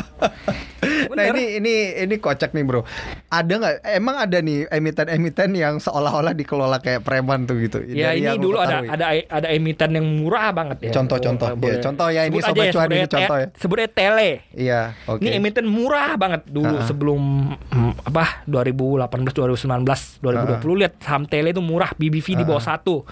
Nah 1.14 1.24
Bener. 1.26 1.32
ini 1.32 1.44
ini 1.58 1.74
ini 2.06 2.14
kocak 2.18 2.52
nih 2.52 2.62
bro. 2.62 2.84
Ada 3.26 3.50
nggak? 3.50 3.74
Emang 3.90 4.16
ada 4.16 4.38
nih 4.38 4.68
emiten-emiten 4.68 5.50
yang 5.54 5.74
seolah-olah 5.78 6.36
dikelola 6.36 6.78
kayak 6.78 7.02
preman 7.02 7.48
tuh 7.48 7.56
gitu. 7.58 7.80
Ya 7.82 8.12
Dari 8.12 8.20
ini 8.20 8.36
dulu 8.36 8.54
lu 8.54 8.58
ada 8.60 8.84
ada 8.84 9.06
ada 9.16 9.48
emiten 9.48 9.90
yang 9.90 10.06
murah 10.06 10.52
banget 10.52 10.86
ya. 10.86 10.92
Contoh-contoh, 10.92 11.46
Oh, 11.54 11.56
ya. 11.56 11.80
Contoh 11.80 12.08
ya, 12.10 12.22
ini 12.26 12.38
Sobat 12.38 12.68
Cuan 12.70 12.88
ini 12.90 13.06
contoh 13.06 13.36
ya. 13.40 13.46
Sebutnya 13.56 13.88
Tele. 13.88 14.30
Iya, 14.52 14.80
oke. 15.08 15.20
Ini 15.24 15.40
emiten 15.40 15.66
murah 15.66 16.14
banget 16.14 16.44
dulu 16.46 16.76
Ha-ha. 16.78 16.86
sebelum 16.86 17.20
mm, 17.56 17.92
apa 18.06 18.44
2018 18.44 19.08
2019 19.34 20.20
2020 20.20 20.80
lihat 20.84 20.92
saham 21.00 21.24
Tele 21.24 21.50
itu 21.50 21.62
murah 21.64 21.90
BBV 21.96 22.38
di 22.38 22.44
bawah 22.44 22.62
satu. 22.62 23.02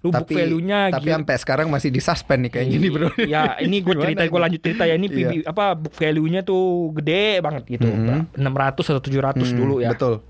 Lu 0.00 0.08
book 0.08 0.24
tapi 0.24 0.32
value-nya 0.34 0.88
tapi 0.90 1.06
gila. 1.06 1.14
sampai 1.14 1.34
sekarang 1.36 1.66
masih 1.68 1.88
disuspend 1.88 2.40
nih 2.42 2.50
kayaknya 2.50 2.76
nih 2.78 2.90
bro. 2.90 3.08
Ya 3.22 3.42
ini 3.60 3.76
gue 3.78 3.94
cerita 3.94 4.22
gue 4.22 4.32
ini? 4.32 4.44
lanjut 4.48 4.60
cerita 4.60 4.82
ya 4.84 4.94
ini 4.94 5.06
Iya. 5.06 5.16
PB, 5.20 5.32
apa 5.46 5.64
book 5.74 5.92
value-nya 5.92 6.40
tuh 6.40 6.62
gede 6.94 7.38
banget 7.38 7.62
gitu. 7.70 7.84
Mhm. 7.84 8.32
600 8.34 8.40
atau 8.86 9.02
700 9.02 9.44
Hmm, 9.44 9.56
dulu 9.56 9.74
ya. 9.78 9.92
Betul. 9.92 10.24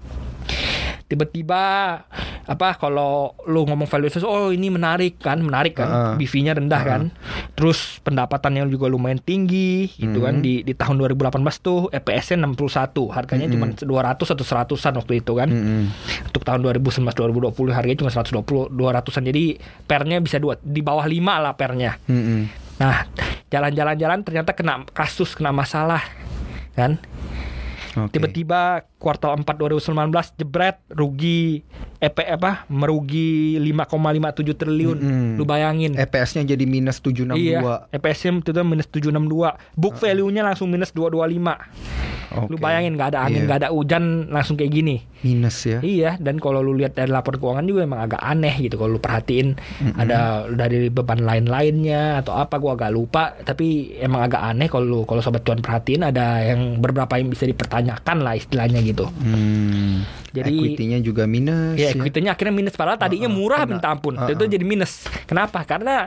Tiba-tiba 1.07 1.63
apa 2.51 2.75
kalau 2.75 3.39
lu 3.47 3.63
ngomong 3.63 3.87
value 3.87 4.11
investment, 4.11 4.27
oh 4.27 4.51
ini 4.51 4.75
menarik 4.75 5.23
kan, 5.23 5.39
menarik 5.39 5.79
kan, 5.79 5.87
Heeh. 5.87 6.15
BV-nya 6.19 6.59
rendah 6.59 6.83
kan. 6.83 7.03
Terus 7.55 8.03
pendapatannya 8.03 8.67
juga 8.67 8.91
lumayan 8.91 9.23
tinggi 9.23 9.87
gitu 9.95 10.19
kan 10.19 10.39
Mhm. 10.39 10.43
di 10.43 10.55
di 10.67 10.75
tahun 10.75 10.99
2018 10.99 11.63
tuh 11.63 11.87
EPS-nya 11.95 12.43
61, 12.43 13.07
harganya 13.15 13.47
Mhm. 13.47 13.55
cuma 13.55 13.67
200 13.71 14.35
atau 14.35 14.43
100-an 14.43 14.99
waktu 14.99 15.23
itu 15.23 15.33
kan. 15.39 15.47
Mm-mm. 15.47 15.95
Untuk 16.27 16.43
tahun 16.43 16.59
2019 16.67 17.15
2020 17.15 17.71
harganya 17.71 18.03
cuma 18.03 18.11
120 18.11 18.67
200-an. 18.67 19.23
Jadi 19.23 19.55
pernya 19.87 20.19
bisa 20.19 20.43
dua 20.43 20.59
di 20.59 20.83
bawah 20.83 21.07
5 21.07 21.39
lah 21.39 21.55
pernya. 21.55 22.03
Mm-mm. 22.11 22.51
Nah, 22.83 23.07
jalan-jalan-jalan 23.47 24.27
ternyata 24.27 24.59
kena 24.59 24.83
kasus, 24.91 25.39
kena 25.39 25.55
masalah 25.55 26.03
kan. 26.75 26.99
Oke. 27.99 28.15
Tiba-tiba 28.15 28.87
kuartal 29.03 29.35
4 29.43 29.43
2019 29.43 30.39
jebret 30.39 30.79
rugi 30.95 31.67
EP 31.99 32.17
apa 32.23 32.65
merugi 32.71 33.59
5,57 33.59 34.55
triliun. 34.55 34.99
Mm-mm. 35.03 35.31
Lu 35.37 35.43
bayangin. 35.43 35.99
EPS-nya 35.99 36.55
jadi 36.55 36.65
minus 36.71 37.03
762. 37.03 37.35
Iya, 37.35 37.61
EPS-nya 37.91 38.31
itu 38.39 38.51
minus 38.63 38.87
762. 38.89 39.59
Book 39.75 39.95
value-nya 39.99 40.47
langsung 40.47 40.71
minus 40.71 40.95
225. 40.95 41.90
Lu 42.31 42.55
Oke. 42.55 42.63
bayangin 42.63 42.95
nggak 42.95 43.11
ada 43.11 43.27
angin, 43.27 43.43
Iya. 43.43 43.47
nggak 43.47 43.59
ada 43.61 43.69
hujan 43.71 44.05
langsung 44.31 44.55
kayak 44.55 44.71
gini. 44.71 44.97
minus 45.21 45.69
ya. 45.69 45.85
Iya, 45.85 46.17
dan 46.17 46.41
kalau 46.41 46.65
lu 46.65 46.73
lihat 46.73 46.97
dari 46.97 47.13
laporan 47.13 47.37
keuangan 47.37 47.69
juga 47.69 47.85
emang 47.85 48.01
agak 48.01 48.25
aneh 48.25 48.57
gitu 48.57 48.81
kalau 48.81 48.97
lu 48.97 49.01
perhatiin 49.05 49.53
ada 49.93 50.49
dari 50.49 50.89
beban 50.89 51.21
lain-lainnya 51.21 52.25
atau 52.25 52.41
apa 52.41 52.57
gua 52.57 52.73
agak 52.73 52.89
lupa, 52.89 53.37
tapi 53.37 54.01
emang 54.01 54.25
agak 54.25 54.41
aneh 54.41 54.73
kalau 54.73 54.87
lu 54.89 55.01
kalau 55.05 55.21
sobat 55.21 55.45
cuan 55.45 55.61
perhatiin 55.61 56.09
ada 56.09 56.41
yang 56.41 56.81
beberapa 56.81 57.21
yang 57.21 57.29
bisa 57.29 57.45
dipertanyakan 57.45 58.25
lah 58.25 58.33
istilahnya 58.33 58.81
gitu. 58.81 59.13
Hmm. 59.21 60.09
Jadi- 60.31 60.51
equity-nya 60.53 60.99
juga 61.01 61.25
minus 61.25 61.75
Ya, 61.75 61.91
ya. 61.91 61.99
equity-nya 61.99 62.31
akhirnya 62.33 62.55
minus 62.55 62.75
padahal 62.75 62.97
tadinya 62.97 63.27
murah 63.27 63.63
kena. 63.63 63.71
minta 63.77 63.89
ampun. 63.89 64.15
Uh-uh. 64.15 64.31
Itu 64.31 64.47
jadi 64.47 64.63
minus. 64.63 65.05
Kenapa? 65.25 65.63
Karena 65.63 66.07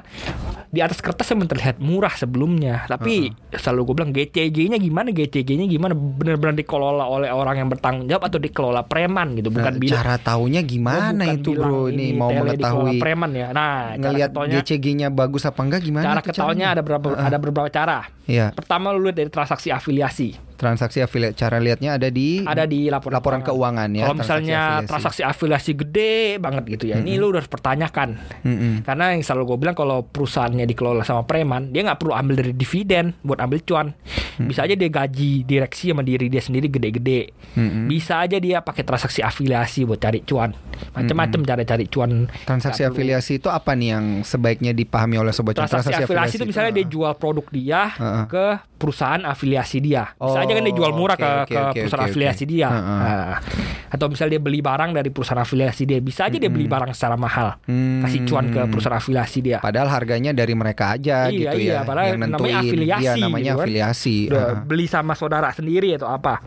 di 0.67 0.81
atas 0.81 0.97
kertas 0.97 1.29
emang 1.29 1.45
terlihat 1.45 1.77
murah 1.77 2.09
sebelumnya, 2.11 2.87
tapi 2.87 3.29
selalu 3.51 3.79
gue 3.83 3.95
bilang 3.95 4.11
GCG-nya 4.11 4.77
gimana? 4.77 5.13
GCG-nya 5.13 5.69
gimana? 5.69 5.93
Benar-benar 5.93 6.57
dikelola 6.57 7.05
oleh 7.05 7.29
orang 7.29 7.55
yang 7.55 7.69
bertanggung 7.69 8.09
jawab 8.09 8.25
atau 8.25 8.41
dikelola 8.41 8.81
preman 8.83 9.37
gitu, 9.37 9.53
bukan 9.53 9.69
Nah, 9.69 9.77
bilang 9.77 9.99
cara 9.99 10.15
taunya 10.17 10.61
gimana 10.63 11.13
bukan 11.23 11.37
itu 11.37 11.49
bro 11.53 11.87
ini 11.87 12.07
mau 12.11 12.33
tele 12.33 12.57
mengetahui 12.57 12.97
preman 12.97 13.31
ya. 13.31 13.47
Nah, 13.53 13.93
ngelihat 13.93 14.33
GCG-nya 14.33 15.13
bagus 15.13 15.45
apa 15.45 15.61
enggak 15.61 15.81
gimana 15.83 16.05
cara 16.09 16.19
tuh 16.19 16.33
ketolnya 16.33 16.41
caranya? 16.65 16.67
ada 16.71 16.81
beberapa 16.81 17.07
ada 17.13 17.37
beberapa 17.37 17.69
cara. 17.69 17.97
Iya, 18.23 18.55
Pertama 18.55 18.89
lu 18.89 19.03
lihat 19.03 19.19
dari 19.19 19.29
transaksi 19.29 19.69
afiliasi. 19.69 20.52
Transaksi 20.63 21.03
afiliat 21.03 21.35
cara 21.35 21.59
lihatnya 21.59 21.99
ada 21.99 22.07
di 22.07 22.39
Ada 22.47 22.63
di 22.63 22.87
laporan, 22.87 23.19
laporan 23.19 23.41
keuangan 23.43 23.91
ya. 23.91 24.07
Kalau 24.07 24.15
misalnya 24.15 24.59
afiliasi. 24.79 24.87
transaksi 24.87 25.21
afiliasi 25.27 25.71
gede 25.75 26.39
banget 26.39 26.63
gitu 26.79 26.85
ya, 26.87 27.03
ini 27.03 27.19
lu 27.19 27.35
harus 27.35 27.51
pertanyakan. 27.51 28.15
Mm-mm. 28.47 28.87
Karena 28.87 29.11
yang 29.11 29.19
selalu 29.19 29.43
gue 29.53 29.57
bilang 29.67 29.75
kalau 29.75 30.07
perusahaannya 30.07 30.63
dikelola 30.63 31.03
sama 31.03 31.27
preman, 31.27 31.75
dia 31.75 31.83
nggak 31.83 31.99
perlu 31.99 32.15
ambil 32.15 32.39
dari 32.39 32.53
dividen 32.55 33.11
buat 33.27 33.43
ambil 33.43 33.59
cuan. 33.67 33.91
Hmm. 34.39 34.47
Bisa 34.49 34.65
aja 34.65 34.73
dia 34.73 34.89
gaji 34.89 35.43
direksi 35.45 35.91
sama 35.91 36.01
diri 36.01 36.31
dia 36.31 36.39
sendiri 36.39 36.71
gede-gede. 36.71 37.35
Mm-mm. 37.59 37.85
Bisa 37.85 38.23
aja 38.23 38.39
dia 38.39 38.63
pakai 38.63 38.87
transaksi 38.87 39.19
afiliasi 39.19 39.83
buat 39.83 39.99
cari 39.99 40.23
cuan. 40.23 40.55
Macam-macam 40.95 41.39
cara 41.43 41.61
cari 41.67 41.85
cuan. 41.91 42.31
Transaksi 42.47 42.81
afiliasi 42.87 43.37
itu 43.41 43.51
apa 43.51 43.75
nih 43.75 43.89
yang 43.97 44.05
sebaiknya 44.23 44.71
dipahami 44.71 45.19
oleh 45.19 45.33
sobat 45.35 45.57
cuan? 45.57 45.69
Transaksi, 45.69 46.05
afiliasi 46.05 46.35
itu 46.39 46.45
misalnya 46.45 46.71
dia 46.73 46.85
jual 46.85 47.13
produk 47.17 47.45
dia 47.49 47.81
Heeh. 47.93 48.25
ke 48.29 48.45
perusahaan 48.77 49.21
afiliasi 49.23 49.79
dia. 49.79 50.11
Bisa 50.13 50.39
Oh, 50.39 50.43
aja 50.43 50.52
kan 50.53 50.63
dia 50.63 50.75
jual 50.75 50.91
murah 50.91 51.15
ke, 51.15 51.25
oke, 51.25 51.47
ke 51.47 51.59
oke, 51.59 51.79
perusahaan 51.81 52.01
oke, 52.01 52.11
afiliasi 52.11 52.43
oke. 52.43 52.49
dia. 52.49 52.67
Nah, 52.69 53.35
atau 53.89 54.05
misalnya 54.07 54.31
dia 54.31 54.41
beli 54.41 54.59
barang 54.59 54.89
dari 54.91 55.09
perusahaan 55.09 55.37
afiliasi 55.39 55.83
dia. 55.83 55.99
Bisa 55.99 56.25
aja 56.25 56.35
dia 56.35 56.49
beli 56.49 56.65
barang 56.65 56.91
secara 56.91 57.13
mahal. 57.13 57.57
Hmm. 57.63 58.01
Kasih 58.01 58.25
cuan 58.25 58.45
ke 58.47 58.61
perusahaan 58.65 58.95
afiliasi 58.95 59.39
dia. 59.39 59.57
Padahal 59.59 59.87
harganya 59.87 60.31
dari 60.31 60.53
mereka 60.53 60.93
aja 60.93 61.27
Iya, 61.27 61.37
gitu 61.53 61.57
iya, 61.59 61.73
ya. 61.73 61.79
padahal 61.83 62.05
yang 62.09 62.21
namanya 62.23 62.33
nentuin. 62.35 62.55
afiliasi 62.63 63.03
Iya, 63.03 63.11
namanya 63.19 63.43
gitu 63.43 63.53
kan. 63.53 63.65
afiliasi. 63.65 64.15
Udah 64.27 64.41
Heeh. 64.43 64.57
beli 64.63 64.85
sama 64.85 65.13
saudara 65.13 65.49
sendiri 65.49 65.93
atau 65.93 66.09
apa. 66.09 66.41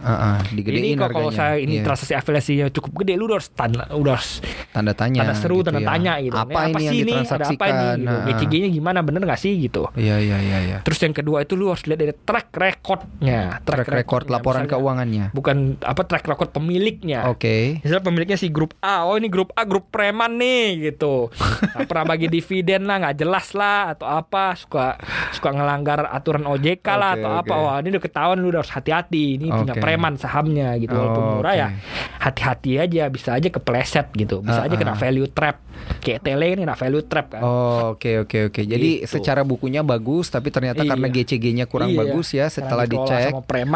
Digedein 0.48 0.82
ini 0.84 0.96
kok 0.96 1.10
kalau 1.10 1.30
saya 1.30 1.54
ini 1.56 1.78
Iya. 1.78 1.84
transaksi 1.84 2.12
afiliasinya 2.12 2.66
cukup 2.68 2.92
gede, 3.00 3.14
lu 3.14 3.26
udah 3.26 3.36
harus 3.36 3.50
tanda, 3.50 3.84
udah 3.90 4.12
harus 4.14 4.42
tanda 4.70 4.92
tanya. 4.92 5.20
tanda 5.22 5.34
seru, 5.34 5.56
gitu 5.56 5.68
tanda 5.68 5.80
ya. 5.80 5.88
tanya 5.88 6.12
gitu. 6.18 6.34
Apa 6.34 6.58
Ini 6.58 6.66
ini 6.66 6.82
yang 6.82 6.92
sih 6.92 6.98
Ada 6.98 7.06
apa 7.06 7.06
ditransaksikan? 7.06 7.70
ini? 7.70 7.94
Gitu. 7.96 8.16
GCG-nya 8.26 8.68
gimana? 8.72 8.98
Bener 9.00 9.20
nggak 9.22 9.38
sih 9.38 9.52
gitu? 9.56 9.82
Iya, 9.94 10.16
iya, 10.18 10.36
iya, 10.38 10.58
iya. 10.62 10.78
Terus 10.82 10.98
yang 10.98 11.14
kedua 11.14 11.38
itu 11.40 11.54
lu 11.54 11.68
harus 11.68 11.84
lihat 11.84 11.98
dari 11.98 12.12
track 12.12 12.48
recordnya, 12.52 13.62
Track 13.62 13.85
record 13.88 13.98
recordnya. 14.24 14.34
laporan 14.34 14.62
Misalnya, 14.62 14.74
keuangannya. 14.76 15.24
Bukan 15.30 15.56
apa 15.80 16.02
track 16.02 16.24
record 16.24 16.50
pemiliknya. 16.50 17.26
Oke. 17.26 17.78
Misalnya 17.78 18.02
pemiliknya 18.02 18.36
si 18.36 18.48
grup 18.48 18.74
A, 18.78 19.02
oh 19.02 19.14
ini 19.14 19.26
grup 19.26 19.50
A 19.52 19.62
grup 19.62 19.88
preman 19.88 20.34
nih 20.34 20.66
gitu. 20.86 21.30
Nggak 21.32 21.86
pernah 21.86 22.04
bagi 22.06 22.26
dividen 22.26 22.84
lah, 22.84 22.96
nggak 23.00 23.16
jelas 23.16 23.46
lah 23.52 23.92
atau 23.92 24.06
apa, 24.08 24.54
suka 24.54 24.98
suka 25.30 25.50
ngelanggar 25.50 26.06
aturan 26.06 26.44
OJK 26.44 26.86
lah 26.90 27.12
Oke, 27.12 27.18
atau 27.18 27.30
apa. 27.32 27.54
oke. 27.54 27.64
Wah 27.64 27.76
ini 27.78 27.88
udah 27.90 28.02
ketahuan 28.02 28.38
lu 28.38 28.48
udah 28.48 28.60
harus 28.60 28.70
hati-hati. 28.70 29.36
Ini 29.36 29.46
punya 29.48 29.72
Oke. 29.72 29.80
preman 29.80 30.14
sahamnya 30.16 30.74
gitu. 30.76 30.92
Walaupun 30.92 31.14
Oh, 31.18 31.30
murah 31.36 31.54
ya, 31.54 31.68
oke. 31.68 31.80
hati-hati 32.20 32.72
aja. 32.78 33.02
Bisa 33.06 33.30
aja 33.32 33.48
kepleset 33.48 34.10
gitu. 34.12 34.40
Bisa 34.40 34.62
Ah, 34.62 34.66
aja 34.66 34.74
kena 34.74 34.92
ah. 34.92 34.98
value 34.98 35.28
trap. 35.28 35.62
Kayak 35.98 36.20
tele 36.22 36.46
ini 36.48 36.60
kena 36.62 36.74
value 36.74 37.04
trap 37.04 37.26
kan. 37.30 37.42
Oh, 37.42 37.92
oke 37.92 38.24
oke 38.24 38.38
oke. 38.48 38.60
Jadi 38.62 38.88
Gitu. 38.98 39.10
secara 39.10 39.42
bukunya 39.42 39.82
bagus 39.82 40.28
tapi 40.28 40.48
ternyata 40.48 40.80
Iya. 40.80 40.90
karena 40.90 41.06
GCG-nya 41.06 41.64
kurang 41.64 41.92
Iya, 41.92 41.98
bagus 42.00 42.28
ya 42.32 42.46
setelah 42.46 42.84
dicek. 42.84 43.30
sama 43.30 43.42
preman. 43.42 43.75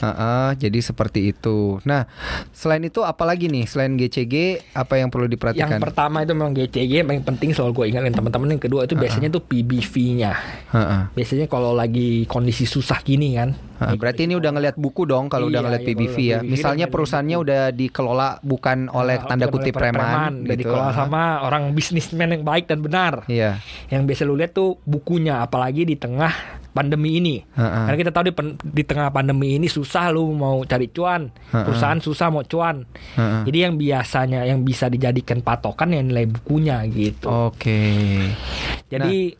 Heeh, 0.00 0.48
jadi 0.56 0.80
seperti 0.80 1.32
itu. 1.36 1.76
Nah, 1.84 2.08
selain 2.56 2.80
itu 2.80 3.04
apalagi 3.04 3.52
nih? 3.52 3.68
Selain 3.68 3.92
GCG 4.00 4.64
apa 4.72 4.96
yang 4.96 5.12
perlu 5.12 5.28
Yang 5.28 5.36
diperhatikan? 5.36 5.78
pertama 5.80 6.24
itu 6.24 6.32
memang 6.32 6.56
GCG 6.56 7.04
yang 7.04 7.08
paling 7.08 7.24
penting 7.24 7.50
selalu 7.52 7.72
gue 7.76 7.86
ingatin 7.92 8.16
teman-teman. 8.16 8.56
Yang 8.56 8.62
kedua 8.68 8.88
itu 8.88 8.96
biasanya 8.96 9.28
tuh 9.28 9.44
PBV-nya. 9.44 10.32
Heeh. 10.72 11.02
Biasanya 11.12 11.46
kalau 11.52 11.76
lagi 11.76 12.24
kondisi 12.24 12.64
susah 12.64 13.04
gini 13.04 13.36
kan. 13.36 13.52
Berarti 13.80 14.28
ini 14.28 14.34
udah 14.36 14.50
ngelihat 14.52 14.76
buku 14.76 15.08
dong 15.08 15.32
kalau 15.32 15.48
udah 15.48 15.60
Iya, 15.60 15.66
ngelihat 15.66 15.82
iya, 15.82 15.88
PBV 15.88 16.16
ya. 16.20 16.38
PBV 16.44 16.50
Misalnya 16.52 16.84
udah 16.86 16.94
perusahaannya 16.94 17.36
udah 17.40 17.62
dikelola 17.72 18.28
bukan 18.44 18.78
oleh 18.92 19.16
Nah, 19.16 19.26
tanda 19.26 19.46
kutip 19.48 19.74
preman, 19.74 20.44
udah 20.44 20.56
gitu. 20.56 20.68
dikelola 20.68 20.92
sama 20.92 21.22
orang 21.40 21.72
bisnismen 21.72 22.28
yang 22.36 22.44
baik 22.44 22.68
dan 22.68 22.84
benar. 22.84 23.24
Iya. 23.24 23.56
Yang 23.88 24.02
biasa 24.04 24.22
lu 24.28 24.34
lihat 24.36 24.52
tuh 24.52 24.76
bukunya 24.84 25.40
apalagi 25.40 25.88
di 25.88 25.96
tengah 25.96 26.60
pandemi 26.70 27.18
ini. 27.18 27.42
Heeh. 27.42 27.84
Karena 27.90 27.98
kita 27.98 28.12
tahu 28.14 28.24
di, 28.30 28.32
di 28.62 28.82
tengah 28.86 29.10
pandemi 29.10 29.58
ini 29.58 29.66
susah 29.66 30.12
lu 30.14 30.30
mau 30.36 30.62
cari 30.62 30.86
cuan. 30.92 31.32
Heeh. 31.50 31.64
Perusahaan 31.66 31.98
susah 31.98 32.30
mau 32.30 32.46
cuan. 32.46 32.86
Heeh. 33.18 33.42
Jadi 33.48 33.58
yang 33.58 33.74
biasanya 33.74 34.46
yang 34.46 34.62
bisa 34.62 34.86
dijadikan 34.86 35.42
patokan 35.42 35.90
ya 35.90 36.00
nilai 36.04 36.30
bukunya 36.30 36.84
gitu. 36.86 37.26
Oke. 37.26 37.80
Jadi 38.90 39.38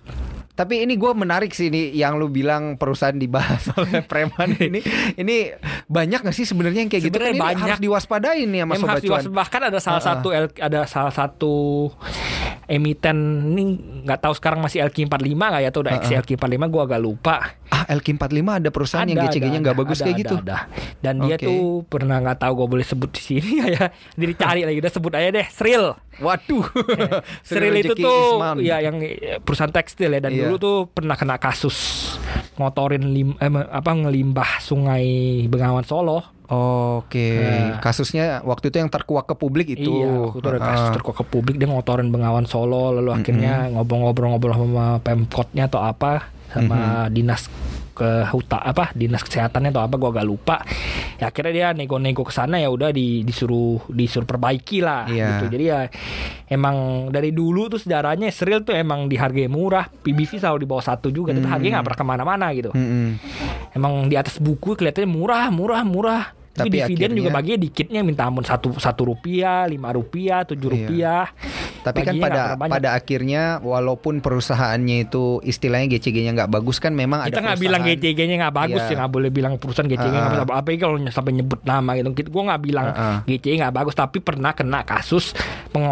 Tapi 0.51 0.85
ini 0.85 0.93
gue 0.95 1.09
menarik 1.11 1.51
sih 1.51 1.67
ini 1.67 1.89
yang 1.91 2.15
lu 2.15 2.29
bilang 2.29 2.77
perusahaan 2.77 3.17
dibahas 3.17 3.65
oleh 3.81 4.03
preman 4.03 4.53
ini. 4.61 4.85
Ini 5.15 5.37
banyak 5.87 6.21
gak 6.21 6.33
sih 6.33 6.45
sebenarnya 6.45 6.85
yang 6.85 6.91
kayak 6.91 7.03
gitu? 7.03 7.17
Kan 7.17 7.33
Sebenarnya 7.33 7.35
ini 7.35 7.49
banyak. 7.49 7.65
harus 7.65 7.81
diwaspadain 7.81 8.45
nih 8.47 8.61
sama 8.61 8.75
sobat 8.77 8.93
harus 8.93 9.05
cuan. 9.07 9.23
bahkan 9.33 9.61
ada 9.63 9.79
salah 9.79 9.97
Heeh. 9.97 10.09
satu 10.13 10.29
L- 10.31 10.61
ada 10.61 10.81
salah 10.85 11.11
satu 11.11 11.55
emiten 12.71 13.19
ini 13.51 13.63
nggak 14.07 14.21
tahu 14.23 14.33
sekarang 14.33 14.63
masih 14.63 14.87
LQ45 14.87 15.11
nggak 15.35 15.61
ya 15.61 15.69
atau 15.69 15.83
udah 15.83 15.93
Heeh. 15.99 16.23
XLQ45 16.23 16.63
gua 16.71 16.83
agak 16.87 17.01
lupa. 17.03 17.35
Ah, 17.67 17.83
LQ45 17.91 18.31
ada 18.47 18.69
perusahaan 18.71 19.07
yang 19.07 19.19
Ada, 19.19 19.27
GCG-nya 19.29 19.59
ada, 19.59 19.65
nggak 19.67 19.77
bagus 19.77 19.99
ada, 19.99 20.05
kayak 20.07 20.15
ada, 20.15 20.23
gitu. 20.23 20.35
ada. 20.39 20.59
Dan 21.03 21.15
dia 21.21 21.35
Oke. 21.35 21.47
tuh 21.47 21.61
pernah 21.85 22.17
nggak 22.19 22.39
tahu 22.39 22.53
gue 22.55 22.69
boleh 22.71 22.87
sebut 22.87 23.11
di 23.11 23.23
sini 23.23 23.53
ya. 23.75 23.91
Jadi 24.15 24.33
cari 24.35 24.61
lagi 24.63 24.79
udah 24.79 24.93
sebut 24.93 25.13
aja 25.13 25.29
deh 25.31 25.47
Sril. 25.49 25.85
Waduh. 26.19 26.67
Sril 27.49 27.75
itu 27.77 27.95
tuh 27.95 28.39
Isman. 28.39 28.57
ya 28.61 28.79
yang 28.79 28.99
eh, 29.01 29.39
perusahaan 29.41 29.71
tekstil 29.71 30.13
ya 30.13 30.21
dan 30.21 30.31
Iya. 30.31 30.47
dulu 30.47 30.55
tuh 30.57 30.77
pernah 30.87 31.15
kena 31.15 31.37
kasus 31.37 31.77
ngotorin 32.55 33.03
lim, 33.11 33.35
eh, 33.35 33.51
apa 33.51 33.91
ngelimbah 33.91 34.61
sungai 34.61 35.05
Bengawan 35.47 35.83
Solo. 35.83 36.40
Oke, 36.51 37.39
Nah. 37.39 37.79
kasusnya 37.79 38.43
waktu 38.43 38.69
itu 38.69 38.77
yang 38.77 38.91
terkuak 38.91 39.25
ke 39.25 39.35
publik 39.35 39.71
itu. 39.71 40.03
Iya, 40.03 40.11
waktu 40.27 40.39
itu 40.39 40.49
ada 40.49 40.61
kasus 40.61 40.87
Ah. 40.87 40.95
terkuak 40.95 41.17
ke 41.17 41.25
publik 41.25 41.57
dia 41.57 41.65
ngotorin 41.65 42.11
Bengawan 42.11 42.43
Solo 42.45 42.91
lalu 42.93 43.15
akhirnya 43.15 43.71
ngobrol-ngobrol-ngobrol 43.71 44.59
sama 44.59 44.99
Pemkotnya 44.99 45.67
atau 45.67 45.79
apa 45.79 46.27
sama 46.51 47.07
dinas 47.09 47.47
ke 47.95 48.27
huta 48.27 48.59
apa 48.59 48.91
dinas 48.91 49.21
kesehatannya 49.21 49.71
atau 49.71 49.85
apa 49.85 49.95
gua 49.95 50.11
agak 50.11 50.27
lupa. 50.27 50.57
Ya 51.15 51.29
akhirnya 51.29 51.53
dia 51.53 51.69
nego-nego 51.71 52.25
ke 52.25 52.33
sana 52.33 52.57
ya 52.57 52.67
udah 52.67 52.91
di, 52.91 53.23
disuruh 53.23 53.87
disuruh 53.87 54.25
perbaiki 54.25 54.81
lah 54.81 55.07
Iya. 55.07 55.39
gitu. 55.39 55.55
Jadi 55.55 55.65
ya 55.65 55.87
emang 56.49 56.77
dari 57.09 57.31
dulu 57.31 57.69
tuh 57.69 57.79
sejarahnya 57.79 58.27
Sril 58.31 58.65
tuh 58.65 58.73
emang 58.73 59.07
dihargai 59.07 59.47
murah, 59.47 59.87
PBV 59.87 60.41
selalu 60.41 60.59
di 60.59 60.69
bawah 60.69 60.83
satu 60.83 61.13
juga, 61.13 61.31
tapi 61.31 61.47
harganya 61.47 61.79
nggak 61.79 61.87
pernah 61.87 62.01
ke 62.01 62.07
mana-mana 62.09 62.47
gitu. 62.51 62.71
Mm-mm. 62.73 63.21
Emang 63.71 64.09
di 64.09 64.17
atas 64.17 64.41
buku 64.41 64.75
kelihatannya 64.75 65.07
murah, 65.07 65.47
murah, 65.49 65.85
murah. 65.85 66.25
Tapi, 66.51 66.67
Tapi 66.69 66.93
dividen 66.93 67.15
juga 67.15 67.31
akhirnya- 67.31 67.37
baginya 67.39 67.59
dikitnya 67.63 68.01
minta 68.03 68.23
ampun 68.25 68.43
satu 68.43 68.75
satu 68.75 69.07
rupiah, 69.07 69.65
lima 69.65 69.89
rupiah, 69.91 70.43
tujuh 70.43 70.67
Iya. 70.67 70.75
rupiah. 70.77 71.25
Tapi 71.81 71.99
kan 72.03 72.15
pada 72.19 72.41
pada 72.59 72.89
akhirnya 72.93 73.43
walaupun 73.59 74.19
perusahaannya 74.19 75.07
itu 75.07 75.39
istilahnya 75.41 75.89
GCG-nya 75.89 76.35
nggak 76.35 76.51
bagus 76.51 76.77
kan 76.77 76.93
memang 76.93 77.23
kita 77.25 77.41
nggak 77.41 77.57
bilang 77.57 77.81
GCG-nya 77.81 78.37
nggak 78.41 78.57
bagus 78.59 78.83
Iya. 78.83 78.91
ya 78.91 78.97
nggak 78.99 79.13
boleh 79.13 79.31
bilang 79.31 79.53
perusahaan 79.57 79.87
GCG 79.87 80.11
nggak 80.11 80.21
Ah. 80.21 80.31
bagus 80.37 80.53
apalagi 80.53 80.79
kalau 80.79 80.97
sampai 81.09 81.33
nyebut 81.33 81.61
nama 81.63 81.91
gitu 81.95 82.29
gue 82.29 82.43
nggak 82.45 82.63
bilang 82.63 82.87
Ah, 82.89 83.01
ah. 83.01 83.19
GCG 83.25 83.55
nggak 83.57 83.73
bagus 83.73 83.95
tapi 83.95 84.19
pernah 84.19 84.51
kena 84.51 84.83
kasus 84.83 85.33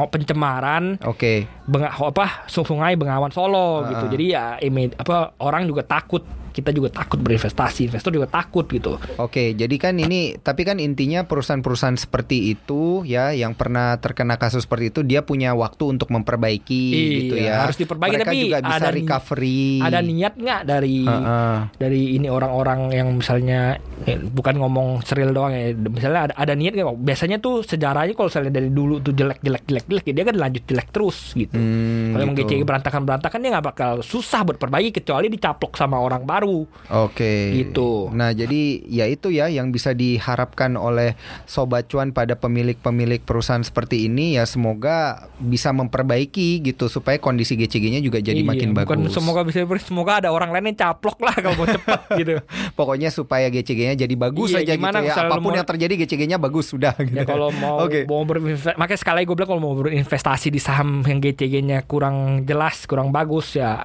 pencemaran 0.09 0.99
Oke. 1.03 1.47
benga, 1.65 1.89
apa 1.93 2.45
sungai 2.47 2.95
Bengawan 2.95 3.31
Solo 3.31 3.81
Ah, 3.81 3.89
gitu 3.89 4.05
jadi 4.11 4.25
ya 4.27 4.45
ime- 4.61 4.93
apa 4.93 5.33
orang 5.39 5.65
juga 5.65 5.83
takut 5.83 6.27
kita 6.59 6.71
juga 6.71 6.91
takut 6.93 7.19
berinvestasi 7.19 7.87
investor 7.87 8.11
juga 8.11 8.27
takut 8.27 8.67
gitu 8.67 8.99
Oke, 9.17 9.53
jadi 9.53 9.77
kan 9.77 9.95
ini 9.95 10.35
tapi 10.37 10.63
kan 10.63 10.77
intinya 10.77 11.23
perusahaan-perusahaan 11.23 11.95
seperti 11.95 12.51
itu 12.51 13.03
ya 13.03 13.31
yang 13.31 13.53
pernah 13.53 13.95
terkena 13.97 14.35
kasus 14.35 14.65
seperti 14.65 14.91
itu 14.91 15.01
dia 15.03 15.23
punya 15.23 15.53
waktu 15.53 15.85
untuk 15.89 16.09
memperbaiki 16.09 16.85
Iya, 16.89 17.15
gitu 17.17 17.35
ya. 17.37 17.55
harus 17.63 17.77
diperbaiki, 17.77 18.15
Mereka 18.17 18.27
tapi 18.27 18.39
juga 18.43 18.59
bisa 18.61 18.77
ada 18.77 18.89
recovery. 18.91 19.63
ada 19.81 19.99
niat 20.01 20.35
nggak 20.35 20.61
dari 20.65 20.97
Heeh. 21.01 21.57
dari 21.77 22.03
ini 22.13 22.27
orang-orang 22.27 22.81
yang 22.91 23.09
misalnya 23.15 23.77
eh, 24.03 24.19
bukan 24.19 24.57
ngomong 24.57 24.89
seril 25.03 25.31
doang 25.31 25.51
ya 25.51 25.71
misalnya 25.75 26.21
ada, 26.29 26.35
ada 26.37 26.53
niat 26.53 26.73
nggak 26.73 26.89
biasanya 26.99 27.37
tuh 27.39 27.63
sejarahnya 27.63 28.13
kalau 28.13 28.29
misalnya 28.29 28.53
dari 28.53 28.69
dulu 28.69 28.99
tuh 28.99 29.13
jelek 29.13 29.39
jelek 29.39 29.65
jelek 29.65 29.85
jelek 29.87 30.05
dia 30.09 30.25
kan 30.25 30.37
lanjut 30.37 30.63
jelek 30.65 30.89
terus 30.89 31.33
gitu 31.33 31.51
Hmm, 31.51 32.13
kalau 32.13 32.23
emang 32.25 32.37
gitu. 32.37 32.51
GCG 32.51 32.63
berantakan 32.63 33.03
berantakan 33.03 33.39
dia 33.39 33.51
nggak 33.51 33.67
bakal 33.67 33.93
susah 34.01 34.41
buat 34.43 34.57
perbaiki 34.57 34.91
kecuali 34.95 35.29
dicaplok 35.29 35.75
sama 35.75 35.99
orang 35.99 36.23
baru 36.23 36.48
Oke. 36.89 37.53
Gitu. 37.55 38.09
Nah, 38.11 38.31
jadi 38.31 38.61
ya 38.85 39.05
itu 39.05 39.29
ya 39.29 39.47
yang 39.47 39.69
bisa 39.69 39.93
diharapkan 39.93 40.75
oleh 40.75 41.15
sobat 41.45 41.87
cuan 41.87 42.11
pada 42.11 42.35
pemilik-pemilik 42.35 43.21
perusahaan 43.21 43.61
seperti 43.61 44.07
ini 44.07 44.35
ya 44.35 44.45
semoga 44.45 44.97
bisa 45.39 45.71
memperbaiki 45.71 46.61
gitu 46.63 46.87
supaya 46.87 47.17
kondisi 47.17 47.55
GCG-nya 47.55 47.99
juga 47.99 48.19
jadi 48.19 48.37
Iya, 48.37 48.47
makin 48.47 48.69
bukan 48.73 48.99
bagus. 49.03 49.13
semoga 49.13 49.41
bisa 49.43 49.59
semoga 49.79 50.13
ada 50.19 50.31
orang 50.31 50.51
lain 50.51 50.71
yang 50.71 50.79
caplok 50.79 51.19
lah 51.19 51.35
kalau 51.35 51.55
mau 51.57 51.67
cepet 51.67 52.01
gitu 52.21 52.33
Pokoknya 52.73 53.09
supaya 53.09 53.49
GCG-nya 53.49 53.95
jadi 53.97 54.15
bagus 54.15 54.51
Iya, 54.51 54.63
aja 54.63 54.73
gimana 54.75 54.99
gitu 55.01 55.11
ya. 55.11 55.15
Apa 55.21 55.37
pun 55.37 55.51
mau- 55.51 55.57
yang 55.57 55.67
terjadi 55.67 55.95
GCG-nya 55.99 56.39
bagus 56.39 56.71
sudah 56.71 56.95
gitu. 56.97 57.13
Ya 57.13 57.25
kalau 57.25 57.51
mau 57.53 57.83
Oke. 57.83 58.05
mau 58.05 58.23
berinvestasi, 58.23 58.77
makanya 58.77 59.01
sekali 59.01 59.21
gue 59.23 59.35
bilang 59.35 59.51
kalau 59.51 59.61
mau 59.61 59.75
berinvestasi 59.75 60.49
di 60.49 60.59
saham 60.59 61.03
yang 61.03 61.19
GCG-nya 61.19 61.83
kurang 61.85 62.17
jelas, 62.45 62.87
kurang 62.87 63.11
bagus 63.11 63.53
ya 63.53 63.83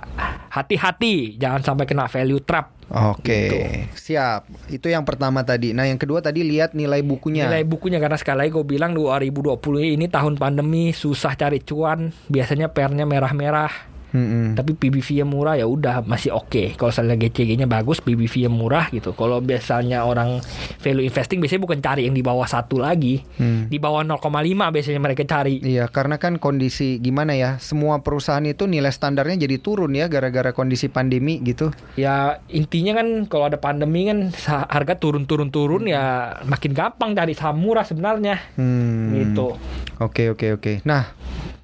hati-hati 0.50 1.36
jangan 1.36 1.62
sampai 1.64 1.86
kena 1.86 2.06
value 2.06 2.40
trap. 2.40 2.53
Oke, 2.94 3.50
Gitu. 3.50 3.58
siap. 3.98 4.46
Itu 4.70 4.86
yang 4.92 5.02
pertama 5.02 5.42
tadi. 5.42 5.74
Nah, 5.74 5.90
yang 5.90 5.98
kedua 5.98 6.22
tadi 6.22 6.46
lihat 6.46 6.78
nilai 6.78 7.02
bukunya. 7.02 7.50
Nilai 7.50 7.66
bukunya 7.66 7.98
karena 7.98 8.20
sekali 8.20 8.46
lagi 8.46 8.52
gue 8.54 8.66
bilang 8.68 8.94
2020 8.94 9.98
ini 9.98 10.06
tahun 10.06 10.38
pandemi 10.38 10.94
susah 10.94 11.34
cari 11.34 11.58
cuan, 11.64 12.14
biasanya 12.30 12.70
pernya 12.70 13.10
merah-merah. 13.10 13.93
Mm-mm. 14.14 14.54
Tapi 14.54 14.78
PBV 14.78 15.26
yang 15.26 15.30
murah 15.34 15.58
ya 15.58 15.66
udah 15.66 16.06
masih 16.06 16.32
oke. 16.38 16.78
Kalau 16.78 16.94
misalnya 16.94 17.18
GCG-nya 17.18 17.66
bagus, 17.66 17.98
PBV 18.00 18.46
yang 18.46 18.56
murah 18.56 18.88
gitu. 18.94 19.18
Kalau 19.18 19.42
biasanya 19.42 20.06
orang 20.06 20.38
value 20.78 21.02
investing 21.02 21.42
biasanya 21.42 21.62
bukan 21.66 21.80
cari 21.82 22.06
yang 22.06 22.14
di 22.14 22.22
bawah 22.22 22.46
satu 22.46 22.78
lagi, 22.78 23.26
Hmm. 23.42 23.66
di 23.68 23.82
bawah 23.82 24.06
0,5 24.06 24.70
biasanya 24.70 25.02
mereka 25.02 25.26
cari. 25.26 25.58
Iya, 25.60 25.90
karena 25.90 26.22
kan 26.22 26.38
kondisi 26.38 27.02
gimana 27.02 27.34
ya? 27.34 27.58
Semua 27.58 28.06
perusahaan 28.06 28.46
itu 28.46 28.70
nilai 28.70 28.94
standarnya 28.94 29.50
jadi 29.50 29.58
turun 29.58 29.98
ya 29.98 30.06
gara-gara 30.06 30.54
kondisi 30.54 30.94
pandemi 30.94 31.42
gitu. 31.42 31.74
Ya 31.98 32.38
intinya 32.54 33.02
kan 33.02 33.26
kalau 33.26 33.50
ada 33.50 33.58
pandemi 33.58 34.06
kan 34.06 34.30
harga 34.46 34.94
turun-turun-turun 35.02 35.90
ya 35.90 36.38
makin 36.46 36.78
gampang 36.78 37.18
cari 37.18 37.34
saham 37.34 37.58
murah 37.58 37.82
sebenarnya. 37.82 38.38
Hmm. 38.54 39.10
Gitu. 39.18 39.58
Oke, 39.98 40.30
oke, 40.30 40.62
oke. 40.62 40.74
Nah, 40.86 41.10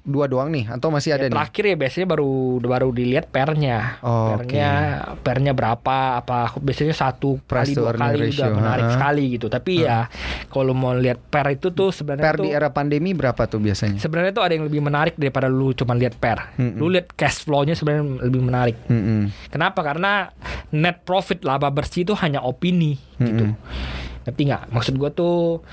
dua 0.00 0.24
doang 0.24 0.48
nih 0.48 0.64
atau 0.66 0.88
masih 0.88 1.12
ada 1.12 1.20
Ya, 1.20 1.28
nih? 1.28 1.34
terakhir 1.34 1.62
ya 1.62 1.76
biasanya 1.76 2.06
baru 2.08 2.30
baru 2.58 2.88
dilihat 2.88 3.26
pernya. 3.28 4.00
Oh, 4.00 4.34
pernya 4.34 4.70
pernya 5.16 5.52
berapa 5.52 5.96
apa 6.18 6.56
biasanya 6.56 6.92
satu 6.92 7.36
Price 7.42 7.70
kali 7.70 7.76
dua 7.76 7.92
kali 7.92 8.16
ratio, 8.24 8.40
udah 8.40 8.50
menarik 8.50 8.84
ha-ha. 8.84 8.94
sekali 8.96 9.24
gitu. 9.34 9.46
Tapi 9.46 9.72
ya 9.82 10.08
kalau 10.46 10.72
mau 10.72 10.92
lihat 10.92 11.20
per 11.22 11.46
itu 11.50 11.68
tuh 11.70 11.90
sebenarnya 11.90 12.24
Per 12.26 12.36
tuh 12.36 12.44
di 12.44 12.50
era 12.50 12.68
pandemi 12.68 13.12
berapa 13.12 13.44
tuh 13.44 13.58
biasanya? 13.58 14.00
sebenarnya 14.00 14.32
tuh 14.32 14.42
ada 14.42 14.52
yang 14.52 14.64
lebih 14.64 14.80
menarik 14.80 15.14
daripada 15.14 15.46
lu 15.46 15.70
cuma 15.72 15.92
lihat 15.92 16.16
per. 16.16 16.56
Mm-mm. 16.56 16.76
Lu 16.76 16.88
lihat 16.88 17.12
cash 17.12 17.44
flow-nya 17.44 17.72
sebenarnya 17.72 18.24
lebih 18.24 18.40
menarik. 18.40 18.76
Mm-mm. 18.86 19.28
Kenapa? 19.48 19.80
Karena 19.80 20.32
net 20.70 21.02
profit 21.02 21.42
laba 21.42 21.68
bersih 21.68 22.02
itu 22.02 22.16
hanya 22.16 22.40
opini 22.40 22.96
gitu. 23.16 23.52
Ngerti 24.20 24.42
nggak? 24.46 24.62
Maksud 24.68 24.94
gua 24.94 25.10
tuh 25.10 25.64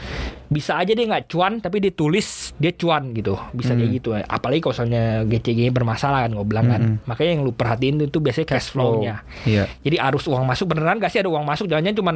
bisa 0.48 0.80
aja 0.80 0.92
dia 0.92 1.06
nggak 1.06 1.28
cuan 1.28 1.60
tapi 1.60 1.78
ditulis 1.80 2.56
dia 2.56 2.72
cuan 2.72 3.12
gitu. 3.12 3.36
Bisa 3.52 3.76
kayak 3.76 3.88
Hmm. 3.88 3.98
gitu. 4.00 4.10
Apalagi 4.16 4.60
kalau 4.60 4.74
misalnya 4.76 5.04
GCG 5.24 5.72
bermasalah 5.72 6.28
kan 6.28 6.32
gue 6.34 6.46
bilang 6.48 6.68
kan. 6.68 6.82
Mm-mm. 6.82 7.08
Makanya 7.08 7.30
yang 7.36 7.42
lu 7.44 7.52
perhatiin 7.52 8.00
itu 8.00 8.20
biasanya 8.20 8.48
cash 8.48 8.72
flow-nya. 8.72 9.22
Iya. 9.44 9.68
Jadi 9.84 9.98
arus 10.00 10.26
uang 10.26 10.44
masuk 10.44 10.72
beneran 10.72 10.98
gak 10.98 11.12
sih 11.12 11.20
ada 11.20 11.30
uang 11.30 11.44
masuk 11.44 11.68
jangan-jangan 11.68 11.98
cuma 11.98 12.12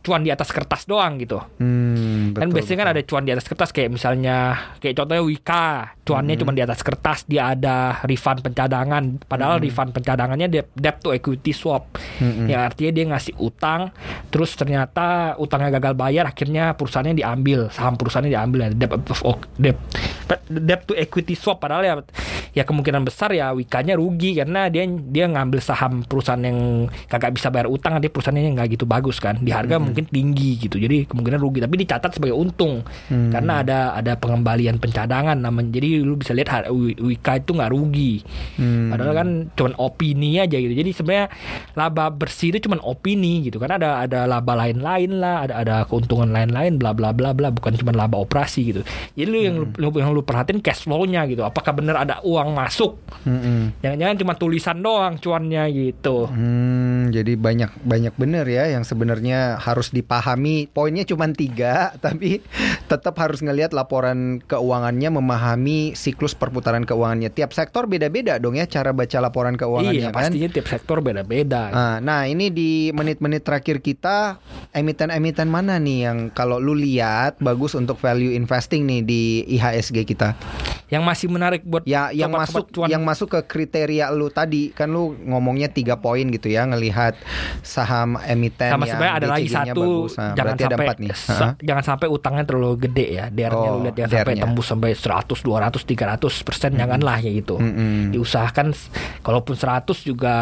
cuan 0.00 0.22
di 0.22 0.30
atas 0.30 0.48
kertas 0.50 0.86
doang 0.86 1.18
gitu. 1.18 1.38
Hmm, 1.58 2.34
kan 2.34 2.48
betul, 2.48 2.56
biasanya 2.60 2.78
kan 2.78 2.86
betul. 2.86 2.94
ada 2.94 3.02
cuan 3.06 3.22
di 3.24 3.32
atas 3.32 3.46
kertas 3.46 3.70
kayak 3.70 3.90
misalnya 3.90 4.36
kayak 4.78 4.94
contohnya 4.94 5.22
Wika, 5.24 5.66
cuannya 6.04 6.34
cuma 6.36 6.52
di 6.52 6.62
atas 6.62 6.80
kertas, 6.84 7.24
dia 7.24 7.52
ada 7.52 8.00
refund 8.04 8.44
pencadangan, 8.44 9.24
padahal 9.24 9.56
refund 9.58 9.90
pencadangannya 9.92 10.48
debt, 10.48 10.68
debt 10.76 11.00
to 11.00 11.10
equity 11.10 11.50
swap. 11.50 11.96
Mm-mm. 12.20 12.46
Yang 12.46 12.60
artinya 12.60 12.90
dia 12.92 13.04
ngasih 13.14 13.34
utang, 13.38 13.80
terus 14.28 14.52
ternyata 14.54 15.34
utangnya 15.36 15.80
gagal 15.80 15.94
bayar, 15.96 16.24
akhirnya 16.28 16.76
perusahaannya 16.76 17.16
diambil, 17.16 17.63
saham 17.70 17.94
perusahaannya 17.96 18.32
diambil 18.32 18.58
ya 18.66 18.70
debt 18.74 18.92
of 18.92 19.20
debt, 19.56 19.78
debt 20.48 20.80
to 20.88 20.92
equity 20.96 21.36
swap 21.38 21.60
padahal 21.60 21.82
ya 21.84 21.94
ya 22.54 22.64
kemungkinan 22.64 23.02
besar 23.04 23.34
ya 23.34 23.52
Wikanya 23.52 23.98
rugi 23.98 24.38
karena 24.38 24.70
dia 24.72 24.86
dia 24.86 25.26
ngambil 25.28 25.60
saham 25.60 26.06
perusahaan 26.06 26.40
yang 26.40 26.88
kagak 27.10 27.34
bisa 27.34 27.50
bayar 27.50 27.68
utang, 27.68 27.98
dia 27.98 28.08
perusahaannya 28.08 28.54
nggak 28.54 28.78
gitu 28.78 28.86
bagus 28.86 29.18
kan, 29.18 29.38
di 29.42 29.50
harga 29.50 29.76
mungkin 29.82 30.06
tinggi 30.08 30.56
gitu, 30.62 30.78
jadi 30.78 31.04
kemungkinan 31.10 31.38
rugi 31.42 31.58
tapi 31.60 31.74
dicatat 31.82 32.16
sebagai 32.16 32.38
untung. 32.38 32.86
Hmm. 33.10 33.28
karena 33.34 33.60
ada 33.60 33.78
ada 33.98 34.14
pengembalian 34.16 34.78
pencadangan 34.78 35.36
namanya 35.36 35.74
jadi 35.74 36.00
lu 36.00 36.14
bisa 36.14 36.32
lihat 36.32 36.70
Wika 36.70 37.42
itu 37.42 37.50
nggak 37.52 37.72
rugi. 37.74 38.22
Hmm. 38.54 38.94
padahal 38.94 39.14
kan 39.14 39.28
cuman 39.58 39.72
opini 39.80 40.38
aja 40.38 40.56
gitu. 40.56 40.70
Jadi 40.70 40.90
sebenarnya 40.94 41.26
laba 41.74 42.12
bersih 42.14 42.54
itu 42.54 42.70
cuman 42.70 42.78
opini 42.84 43.48
gitu. 43.48 43.58
Kan 43.58 43.74
ada 43.74 44.04
ada 44.04 44.24
laba 44.28 44.54
lain-lain 44.54 45.18
lah 45.18 45.48
ada 45.48 45.54
ada 45.58 45.74
keuntungan 45.88 46.30
lain-lain 46.30 46.78
bla 46.78 46.94
bla 46.94 47.10
bla 47.10 47.34
bla. 47.34 47.50
Bukan 47.50 47.74
cuma 47.80 47.90
laba 47.96 48.20
operasi 48.20 48.60
gitu. 48.70 48.80
Jadi 49.18 49.28
lu 49.28 49.38
yang 49.40 49.56
lu, 49.74 49.88
yang 49.98 50.14
lu 50.14 50.22
perhatiin 50.22 50.62
cash 50.62 50.86
flow-nya 50.86 51.26
gitu. 51.26 51.42
Apakah 51.42 51.74
benar 51.74 51.98
ada 52.04 52.20
uang 52.22 52.43
masuk 52.50 53.00
Mm-mm. 53.24 53.78
jangan-jangan 53.80 54.16
cuma 54.18 54.34
tulisan 54.34 54.78
doang 54.80 55.16
cuannya 55.16 55.64
gitu 55.70 56.26
Hmm, 56.26 57.08
jadi 57.08 57.36
banyak 57.36 57.84
banyak 57.84 58.14
bener 58.16 58.44
ya 58.44 58.66
yang 58.66 58.82
sebenarnya 58.82 59.56
harus 59.56 59.90
dipahami. 59.90 60.66
Poinnya 60.66 61.04
cuma 61.04 61.30
tiga, 61.30 61.90
tapi 62.04 62.40
tetap 62.84 63.14
harus 63.16 63.38
ngelihat 63.38 63.70
laporan 63.70 64.40
keuangannya, 64.40 65.12
memahami 65.12 65.94
siklus 65.94 66.34
perputaran 66.34 66.82
keuangannya. 66.82 67.30
Tiap 67.30 67.52
sektor 67.52 67.86
beda-beda 67.86 68.36
dong 68.38 68.56
ya 68.56 68.64
cara 68.64 68.90
baca 68.90 69.18
laporan 69.20 69.54
keuangannya 69.54 69.94
iya 70.00 70.10
kan. 70.10 70.26
pastinya 70.26 70.48
tiap 70.50 70.66
sektor 70.66 70.98
beda-beda 70.98 71.62
Ah, 71.70 71.96
Nah, 72.00 72.26
ini 72.26 72.50
di 72.50 72.90
menit-menit 72.90 73.44
terakhir 73.44 73.78
kita 73.78 74.40
emiten-emiten 74.70 75.46
mana 75.46 75.78
nih 75.78 75.98
yang 76.04 76.18
kalau 76.30 76.58
lu 76.58 76.74
lihat 76.74 77.38
bagus 77.38 77.72
untuk 77.74 77.96
value 77.96 78.32
investing 78.32 78.84
nih 78.84 79.00
di 79.00 79.22
IHSG 79.50 80.02
kita? 80.04 80.34
Yang 80.86 81.00
masih 81.00 81.26
menarik 81.26 81.62
buat 81.62 81.82
Ya, 81.84 82.08
yang 82.08 82.28
masuk 82.28 82.68
cuan 82.68 82.86
yang 82.86 83.00
masuk 83.00 83.28
ke 83.28 83.40
kriteria 83.42 84.08
lu 84.08 84.28
tadi 84.28 84.68
kan 84.68 84.86
lu 84.86 85.16
ngomongnya 85.18 85.66
tiga 85.66 85.96
poin 85.96 86.22
gitu 86.26 86.46
ya 86.46 86.64
ngelihat 86.64 87.16
saham 87.60 88.20
emiten 88.20 88.68
sama 88.68 88.82
yang 88.82 88.94
sebenarnya 88.94 89.14
ada 89.14 89.28
lagi 89.28 89.48
satu 89.48 89.80
bagus. 89.80 90.12
Nah, 90.14 90.32
jangan 90.34 90.52
ada 90.52 90.62
sampai 90.62 90.84
empat 90.84 90.96
nih. 90.98 91.10
sa- 91.14 91.56
jangan 91.58 91.84
sampai 91.84 92.06
utangnya 92.06 92.44
terlalu 92.44 92.76
gede 92.82 93.06
ya 93.12 93.26
dernya 93.28 93.52
Oh, 93.66 93.76
lu 93.76 93.86
lihat 93.86 93.96
jangan 93.98 94.12
sampai 94.22 94.34
tembus 94.38 94.66
sampai 94.66 94.90
100 94.92 95.40
200 95.40 95.80
300 95.80 96.20
persen 96.42 96.70
janganlah 96.74 97.16
ya 97.18 97.30
gitu 97.32 97.56
Mm-mm. 97.56 98.12
diusahakan 98.12 98.76
kalaupun 99.20 99.54
100 99.54 99.88
juga 100.00 100.36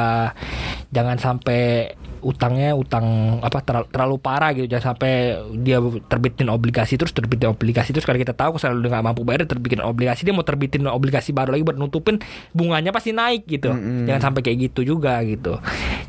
jangan 0.89 1.17
sampai 1.17 1.95
utangnya 2.23 2.73
utang 2.79 3.39
apa 3.43 3.59
terlalu, 3.61 3.87
terlalu 3.91 4.17
parah 4.23 4.51
gitu. 4.55 4.67
Jangan 4.71 4.95
sampai 4.95 5.37
dia 5.61 5.83
terbitin 6.07 6.49
obligasi 6.49 6.95
terus 6.97 7.13
terbitin 7.13 7.51
obligasi 7.51 7.91
terus. 7.91 8.07
Kalau 8.07 8.19
kita 8.19 8.33
tahu 8.33 8.57
kalau 8.57 8.79
udah 8.79 8.91
nggak 8.95 9.05
mampu 9.05 9.23
bayar 9.27 9.45
terbitin 9.45 9.83
obligasi. 9.83 10.23
Dia 10.23 10.35
mau 10.35 10.47
terbitin 10.47 10.87
obligasi 10.87 11.35
baru 11.35 11.53
lagi 11.53 11.67
buat 11.67 11.77
nutupin 11.77 12.23
bunganya 12.55 12.95
pasti 12.95 13.11
naik 13.13 13.45
gitu. 13.45 13.75
Mm-mm. 13.75 14.07
jangan 14.09 14.33
sampai 14.33 14.41
kayak 14.47 14.73
gitu 14.73 14.95
juga 14.97 15.21
gitu. 15.27 15.59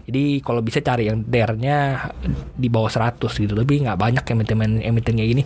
Jadi 0.08 0.40
kalau 0.46 0.62
bisa 0.62 0.80
cari 0.80 1.10
yang 1.10 1.26
dernya 1.26 2.10
di 2.54 2.70
bawah 2.70 2.90
100 2.90 3.18
gitu. 3.20 3.54
Tapi 3.58 3.74
nggak 3.84 3.98
banyak 3.98 4.24
emiten 4.24 4.58
emiten 4.80 5.14
kayak 5.18 5.30
gini. 5.36 5.44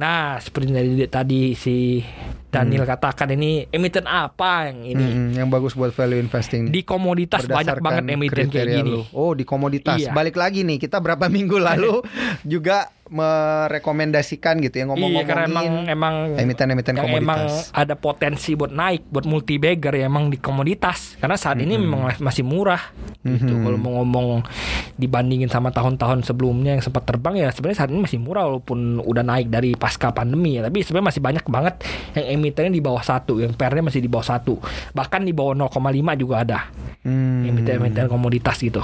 Nah 0.00 0.40
seperti 0.40 0.72
tadi 1.12 1.52
si 1.52 2.00
Daniel 2.48 2.88
katakan 2.88 3.28
ini 3.36 3.68
emiten 3.68 4.08
apa 4.08 4.72
yang 4.72 4.80
ini 4.88 5.04
Mm-mm, 5.04 5.28
yang 5.36 5.48
bagus 5.52 5.76
buat 5.76 5.92
value 5.92 6.16
investing 6.16 6.72
di 6.72 6.80
komoditas 6.80 7.44
banyak 7.44 7.84
banget 7.84 8.04
emiten 8.08 8.48
kayak 8.48 8.68
gini 8.80 8.90
lu. 8.96 9.02
Oh, 9.12 9.36
di 9.36 9.44
komoditas. 9.44 10.00
Iya. 10.00 10.16
Balik 10.16 10.40
lagi 10.40 10.64
nih, 10.64 10.80
kita 10.80 10.96
berapa 10.98 11.28
minggu 11.28 11.60
lalu 11.60 12.00
juga 12.52 12.88
merekomendasikan 13.10 14.60
gitu 14.60 14.76
ya 14.76 14.84
Iya 14.84 14.94
karena 15.24 15.46
emang 15.46 15.64
ngomong-ngomongin 15.64 15.88
emang 15.88 16.14
emiten-emiten 16.36 16.94
yang 16.94 17.08
emang 17.14 17.40
komoditas. 17.46 17.72
ada 17.72 17.94
potensi 17.94 18.50
buat 18.52 18.70
naik 18.70 19.08
buat 19.08 19.24
multi 19.24 19.56
bagger 19.56 19.94
ya 19.94 20.06
emang 20.06 20.28
di 20.28 20.36
komoditas 20.36 21.16
karena 21.16 21.34
saat 21.34 21.58
ini 21.58 21.74
memang 21.74 22.16
masih 22.18 22.42
murah 22.42 22.80
gitu 23.20 23.50
Mhm. 23.50 23.62
kalau 23.62 23.78
mau 23.78 23.92
ngomong 23.98 24.28
dibandingin 24.94 25.46
sama 25.46 25.68
tahun-tahun 25.68 26.22
sebelumnya 26.22 26.74
yang 26.74 26.82
sempat 26.82 27.04
terbang 27.04 27.38
ya 27.38 27.48
sebenarnya 27.48 27.78
saat 27.78 27.90
ini 27.90 28.00
masih 28.00 28.18
murah 28.18 28.46
walaupun 28.46 28.78
udah 29.00 29.22
naik 29.22 29.48
dari 29.48 29.72
pasca 29.72 30.10
pandemi 30.10 30.56
ya 30.56 30.64
tapi 30.64 30.82
sebenarnya 30.82 31.08
masih 31.08 31.22
banyak 31.22 31.44
banget 31.44 31.74
yang 32.14 32.26
emitennya 32.36 32.72
di 32.72 32.80
bawah 32.80 33.00
satu 33.00 33.38
yang 33.38 33.52
pernya 33.52 33.82
masih 33.82 34.00
di 34.00 34.08
bawah 34.08 34.26
satu 34.26 34.58
bahkan 34.90 35.22
di 35.22 35.30
bawah 35.30 35.54
0,5 35.54 35.78
juga 36.14 36.42
ada 36.42 36.60
Hmm. 36.98 37.46
emiten-emiten 37.46 38.06
komoditas 38.06 38.58
gitu 38.58 38.82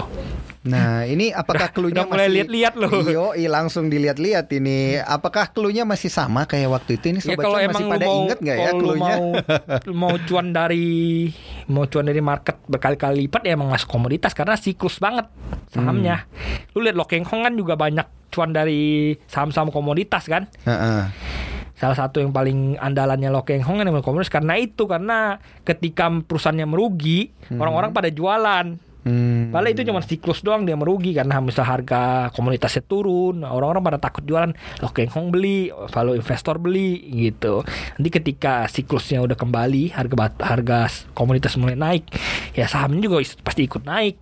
Nah, 0.64 1.04
ini 1.04 1.28
apakah 1.28 1.68
klunya 1.68 2.00
Udah 2.00 2.08
mulai 2.08 2.24
masih 2.24 2.37
lihat-lihat 2.40 2.74
loh. 2.80 2.88
Iyo, 3.04 3.26
langsung 3.44 3.92
dilihat-lihat 4.14 4.46
ini. 4.55 4.79
Apakah 5.03 5.50
klunya 5.50 5.83
masih 5.83 6.09
sama 6.09 6.46
kayak 6.46 6.70
waktu 6.70 6.96
itu? 6.96 7.05
Ini 7.11 7.20
Ya 7.20 7.35
sobat 7.35 7.44
kalau 7.44 7.59
cuan 7.59 7.66
emang 7.66 7.74
masih 7.74 7.90
pada 7.90 8.05
mau 8.07 8.16
inget 8.22 8.38
nggak 8.38 8.57
ya 8.57 8.64
kalau 8.70 8.79
lu 8.79 8.85
klunya? 8.87 9.14
mau 9.14 9.24
mau 10.03 10.14
cuan 10.22 10.46
dari 10.55 10.87
mau 11.66 11.85
cuan 11.90 12.07
dari 12.07 12.22
market 12.22 12.57
berkali-kali 12.70 13.27
lipat 13.27 13.42
ya 13.44 13.53
emang 13.59 13.68
masuk 13.74 13.88
komoditas 13.90 14.33
karena 14.33 14.55
siklus 14.55 15.03
banget 15.03 15.27
sahamnya. 15.74 16.24
Hmm. 16.24 16.79
Lu 16.79 16.79
lihat 16.87 16.96
Lokeng 16.96 17.27
Hong 17.27 17.42
kan 17.42 17.55
juga 17.59 17.74
banyak 17.74 18.31
cuan 18.31 18.55
dari 18.55 19.14
saham-saham 19.27 19.74
komoditas 19.74 20.27
kan. 20.31 20.46
Heeh. 20.66 21.03
Salah 21.74 21.98
satu 21.98 22.22
yang 22.22 22.31
paling 22.31 22.79
andalannya 22.79 23.35
Lokeng 23.35 23.66
Hong 23.66 23.83
kan 23.83 23.87
emang 23.90 24.07
komoditas 24.07 24.31
karena 24.31 24.55
itu 24.55 24.87
karena 24.87 25.42
ketika 25.66 26.07
perusahaannya 26.07 26.66
merugi 26.70 27.35
orang-orang 27.50 27.90
pada 27.90 28.09
jualan. 28.14 28.79
Hmm. 29.04 29.52
Padahal 29.52 29.70
itu 29.70 29.84
cuma 29.84 30.00
siklus 30.00 30.40
doang 30.40 30.64
dia 30.64 30.72
merugi 30.74 31.12
karena 31.12 31.36
misal 31.38 31.68
harga 31.68 32.32
komoditasnya 32.32 32.80
turun, 32.82 33.44
orang-orang 33.44 33.84
pada 33.84 33.98
takut 34.00 34.24
jualan, 34.24 34.56
Lokeng 34.80 35.12
Hong 35.12 35.28
beli, 35.28 35.68
value 35.92 36.16
investor 36.16 36.56
beli 36.56 37.04
gitu. 37.12 37.60
Nanti 37.94 38.08
ketika 38.08 38.64
siklusnya 38.64 39.20
udah 39.20 39.36
kembali, 39.36 39.92
harga 39.92 40.14
bat- 40.16 40.40
harga 40.40 40.88
s- 40.88 41.04
komoditas 41.12 41.52
mulai 41.54 41.76
naik, 41.76 42.08
ya 42.52 42.64
sahamnya 42.64 43.04
juga 43.04 43.20
pasti 43.44 43.68
ikut 43.68 43.84
naik. 43.84 44.16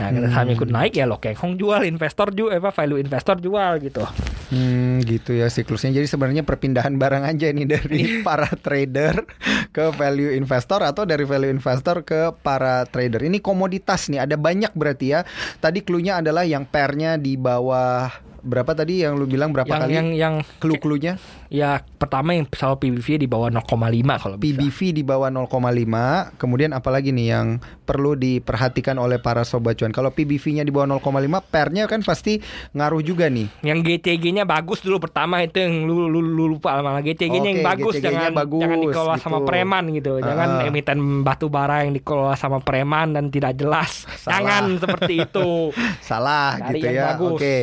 Nah, 0.00 0.08
karena 0.08 0.28
sahamnya 0.32 0.54
ikut 0.56 0.70
naik 0.72 0.92
ya 0.96 1.04
Lokeng 1.04 1.36
Hong 1.36 1.54
jual, 1.54 1.84
investor 1.84 2.32
jual, 2.32 2.56
apa 2.56 2.72
value 2.72 2.96
investor 2.96 3.36
jual 3.36 3.84
gitu. 3.84 4.00
Hmm, 4.46 5.02
gitu 5.02 5.34
ya 5.34 5.50
siklusnya. 5.50 5.90
Jadi 5.90 6.06
sebenarnya 6.06 6.46
perpindahan 6.46 6.94
barang 6.94 7.24
aja 7.26 7.50
nih 7.50 7.66
dari 7.66 8.00
para 8.26 8.46
trader 8.46 9.26
ke 9.74 9.90
value 9.90 10.38
investor 10.38 10.86
atau 10.86 11.02
dari 11.02 11.26
value 11.26 11.50
investor 11.50 12.06
ke 12.06 12.30
para 12.46 12.86
trader. 12.86 13.26
Ini 13.26 13.42
komoditas 13.42 14.06
nih, 14.06 14.22
ada 14.22 14.38
banyak 14.38 14.70
berarti 14.78 15.06
ya. 15.18 15.20
Tadi 15.58 15.82
clue-nya 15.82 16.22
adalah 16.22 16.46
yang 16.46 16.62
pairnya 16.62 17.18
di 17.18 17.34
bawah 17.34 18.06
berapa 18.42 18.72
tadi 18.72 19.04
yang 19.04 19.16
lu 19.16 19.28
bilang 19.28 19.52
berapa 19.54 19.68
yang 19.68 19.82
kali? 19.84 19.92
yang 19.94 20.08
yang 20.16 20.34
clue-cluenya 20.58 21.16
ya 21.48 21.80
pertama 21.96 22.34
yang 22.34 22.46
selalu 22.50 22.76
PBV 22.88 23.24
di 23.24 23.28
bawah 23.30 23.48
0,5 23.48 24.22
kalau 24.22 24.36
bisa. 24.36 24.58
PBV 24.58 24.78
di 24.92 25.02
bawah 25.06 25.28
0,5. 25.30 26.40
Kemudian 26.40 26.70
apalagi 26.74 27.10
nih 27.14 27.26
yang 27.32 27.46
perlu 27.86 28.18
diperhatikan 28.18 28.98
oleh 28.98 29.22
para 29.22 29.46
sobat 29.46 29.78
cuan. 29.78 29.94
Kalau 29.94 30.10
PBV-nya 30.10 30.66
di 30.66 30.72
bawah 30.74 30.98
0,5, 30.98 31.40
pairnya 31.48 31.86
kan 31.86 32.02
pasti 32.02 32.42
ngaruh 32.74 33.02
juga 33.02 33.30
nih. 33.30 33.46
Yang 33.62 33.78
GTG-nya 33.86 34.44
bagus 34.44 34.82
dulu 34.82 34.98
pertama 34.98 35.40
itu 35.46 35.62
yang 35.62 35.86
lu, 35.86 36.10
lu, 36.10 36.20
lu 36.20 36.44
lupa 36.58 36.82
malah 36.82 37.00
GTG-nya 37.00 37.50
yang 37.56 37.62
Oke, 37.62 37.70
bagus 37.70 37.94
GTG-nya 37.96 38.10
jangan 38.10 38.32
bagus, 38.34 38.62
jangan 38.62 38.78
dikelola 38.82 39.16
sama 39.22 39.38
gitu. 39.38 39.46
preman 39.48 39.84
gitu. 39.94 40.12
Jangan 40.20 40.48
emiten 40.66 40.98
batu 41.22 41.46
bara 41.46 41.76
yang 41.86 41.92
dikelola 41.94 42.34
sama 42.34 42.58
preman 42.60 43.14
dan 43.14 43.30
tidak 43.30 43.54
jelas. 43.56 44.04
Salah. 44.18 44.34
Jangan 44.42 44.62
seperti 44.82 45.14
itu. 45.22 45.50
Salah 46.08 46.58
Cari 46.58 46.82
gitu 46.82 46.86
yang 46.90 46.98
ya. 46.98 47.22
Oke. 47.22 47.56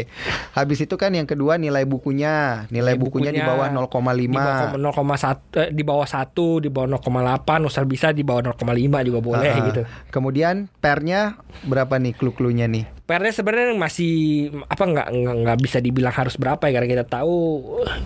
Habis 0.56 0.73
itu 0.80 0.96
kan 0.96 1.12
yang 1.14 1.28
kedua 1.28 1.60
nilai 1.60 1.84
bukunya. 1.84 2.66
Nilai, 2.72 2.96
bukunya, 2.96 3.30
di 3.30 3.44
bawah 3.44 3.68
0,5. 3.70 4.16
Di 4.16 4.28
bawah 4.32 4.68
0,1 4.80 5.60
eh, 5.60 5.70
di 5.70 5.84
bawah 5.84 6.08
1, 6.08 6.64
di 6.64 6.70
bawah 6.72 6.88
0,8, 6.98 7.68
usah 7.68 7.84
bisa 7.84 8.16
di 8.16 8.24
bawah 8.24 8.54
0,5 8.56 9.04
juga 9.04 9.20
boleh 9.20 9.52
Ah, 9.54 9.66
gitu. 9.70 9.82
Kemudian 10.10 10.72
pairnya 10.82 11.38
berapa 11.68 12.00
nih 12.00 12.16
clue-cluenya 12.16 12.66
nih? 12.72 12.84
PR-nya 13.04 13.34
sebenarnya 13.36 13.76
masih 13.76 14.14
apa 14.72 14.84
nggak 14.88 15.08
nggak 15.12 15.36
nggak 15.44 15.58
bisa 15.60 15.78
dibilang 15.84 16.16
harus 16.16 16.40
berapa 16.40 16.64
ya 16.72 16.74
karena 16.80 16.88
kita 16.88 17.06
tahu 17.06 17.36
eh, 17.84 18.00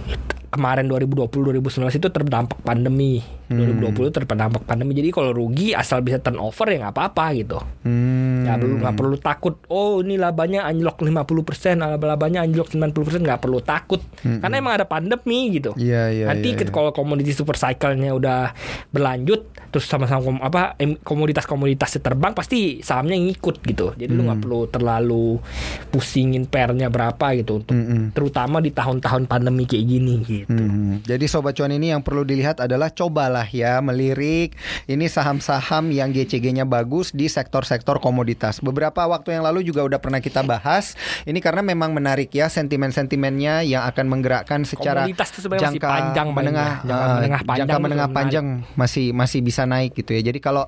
kemarin 0.50 0.90
2020 0.90 1.30
2019 1.30 2.02
itu 2.02 2.10
terdampak 2.10 2.58
pandemi. 2.66 3.22
Hmm. 3.48 3.80
2020 3.80 4.12
terdampak 4.12 4.64
pandemi. 4.64 4.92
Jadi 4.92 5.10
kalau 5.10 5.32
rugi 5.32 5.72
asal 5.72 6.00
bisa 6.00 6.20
turnover 6.20 6.68
ya 6.68 6.84
nggak 6.84 6.94
apa-apa 6.94 7.26
gitu. 7.34 7.58
Hmm. 7.82 8.44
Nggak 8.44 8.58
perlu 8.58 8.76
nggak 8.78 8.96
perlu 8.96 9.16
takut. 9.18 9.56
Oh 9.68 10.00
ini 10.00 10.16
labanya 10.16 10.64
anjlok 10.64 11.00
50%, 11.00 11.80
labanya 11.98 12.40
anjlok 12.42 12.68
90% 12.70 12.92
nggak 13.20 13.40
perlu 13.40 13.60
takut. 13.60 14.04
Karena 14.20 14.56
emang 14.56 14.76
ada 14.76 14.84
pandemi 14.84 15.52
gitu. 15.52 15.72
Hmm. 15.72 15.80
Iya, 15.80 16.04
iya, 16.10 16.26
Nanti 16.28 16.54
ke- 16.54 16.64
iya. 16.64 16.72
kalau 16.72 16.92
komoditi 16.92 17.32
super 17.32 17.56
cycle-nya 17.56 18.12
udah 18.12 18.52
berlanjut, 18.90 19.42
terus 19.70 19.86
sama-sama 19.86 20.22
kom- 20.22 20.44
apa 20.44 20.76
komoditas-komoditasnya 21.02 22.02
terbang, 22.02 22.32
pasti 22.32 22.80
sahamnya 22.80 23.18
ngikut 23.18 23.64
gitu. 23.64 23.94
Jadi 23.94 24.10
lu 24.10 24.22
Hmm. 24.22 24.28
nggak 24.28 24.40
perlu 24.40 24.62
terlalu 24.68 25.40
pusingin 25.88 26.46
pairnya 26.46 26.88
berapa 26.88 27.34
gitu 27.34 27.60
untuk 27.60 27.74
Mm-mm. 27.74 28.12
terutama 28.12 28.60
di 28.60 28.70
tahun-tahun 28.70 29.26
pandemi 29.26 29.64
kayak 29.64 29.86
gini 29.86 30.16
gitu. 30.22 30.52
Hmm, 30.54 31.00
Jadi 31.02 31.26
sobat 31.26 31.54
cuan 31.54 31.72
ini 31.72 31.90
yang 31.90 32.02
perlu 32.02 32.22
dilihat 32.22 32.60
adalah 32.60 32.90
cobalah 32.90 33.37
ya 33.46 33.78
melirik 33.80 34.56
ini 34.86 35.06
saham-saham 35.06 35.92
yang 35.92 36.10
GCG-nya 36.10 36.64
bagus 36.64 37.12
di 37.12 37.28
sektor-sektor 37.28 38.00
komoditas. 38.00 38.58
Beberapa 38.58 39.04
waktu 39.04 39.36
yang 39.36 39.44
lalu 39.44 39.62
juga 39.62 39.84
udah 39.84 40.00
pernah 40.00 40.18
kita 40.18 40.42
bahas. 40.42 40.96
Ini 41.24 41.38
karena 41.38 41.60
memang 41.60 41.92
menarik 41.92 42.32
ya 42.32 42.48
sentimen-sentimennya 42.48 43.62
yang 43.62 43.84
akan 43.84 44.06
menggerakkan 44.08 44.64
secara 44.64 45.04
Komoditas 45.04 45.30
tuh 45.30 45.42
sebenarnya 45.44 45.68
masih 45.68 45.76
jangka 45.78 45.90
panjang 45.92 46.28
menengah, 46.32 46.72
Jangka 46.80 46.96
eh, 47.04 47.14
menengah 47.18 47.42
panjang 47.44 47.68
jangka 47.68 47.78
menengah 47.78 48.08
menarik. 48.08 48.18
panjang 48.24 48.46
masih 48.74 49.06
masih 49.12 49.40
bisa 49.44 49.64
naik 49.68 49.92
gitu 49.94 50.16
ya. 50.16 50.22
Jadi 50.24 50.40
kalau 50.40 50.64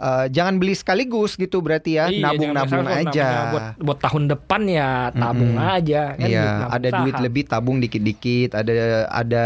eh, 0.00 0.26
jangan 0.32 0.56
beli 0.56 0.72
sekaligus 0.72 1.36
gitu 1.36 1.60
berarti 1.60 2.00
ya, 2.00 2.08
Iya, 2.08 2.24
nabung-nabung 2.24 2.84
masalah, 2.86 3.04
aja. 3.04 3.28
Buat, 3.52 3.64
buat 3.76 3.98
tahun 4.00 4.24
depan 4.28 4.62
ya 4.64 4.88
tabung 5.12 5.52
Mm-mm. 5.54 5.76
aja. 5.76 6.02
Kan 6.16 6.24
Iya, 6.24 6.40
nabung 6.40 6.70
ada 6.72 6.88
duit 6.96 7.12
saham. 7.12 7.24
lebih 7.26 7.42
tabung 7.44 7.76
dikit-dikit, 7.76 8.50
ada 8.56 8.72
ada 9.10 9.44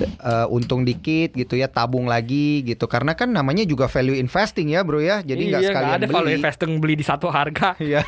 eh, 0.00 0.46
untung 0.48 0.82
dikit 0.82 1.34
gitu 1.34 1.54
ya, 1.54 1.66
tabung 1.66 1.83
lagi 1.88 2.64
gitu. 2.64 2.88
Karena 2.88 3.12
kan 3.12 3.28
namanya 3.30 3.64
juga 3.64 3.86
value 3.86 4.16
investing 4.16 4.72
ya, 4.72 4.80
Bro 4.80 5.02
ya. 5.04 5.20
Jadi 5.20 5.42
nggak 5.52 5.62
iya, 5.62 5.70
sekalian 5.70 5.96
ada 6.00 6.06
value 6.08 6.32
beli. 6.32 6.38
investing 6.40 6.72
beli 6.80 6.94
di 6.96 7.04
satu 7.04 7.28
harga. 7.28 7.76
Iya. 7.84 8.00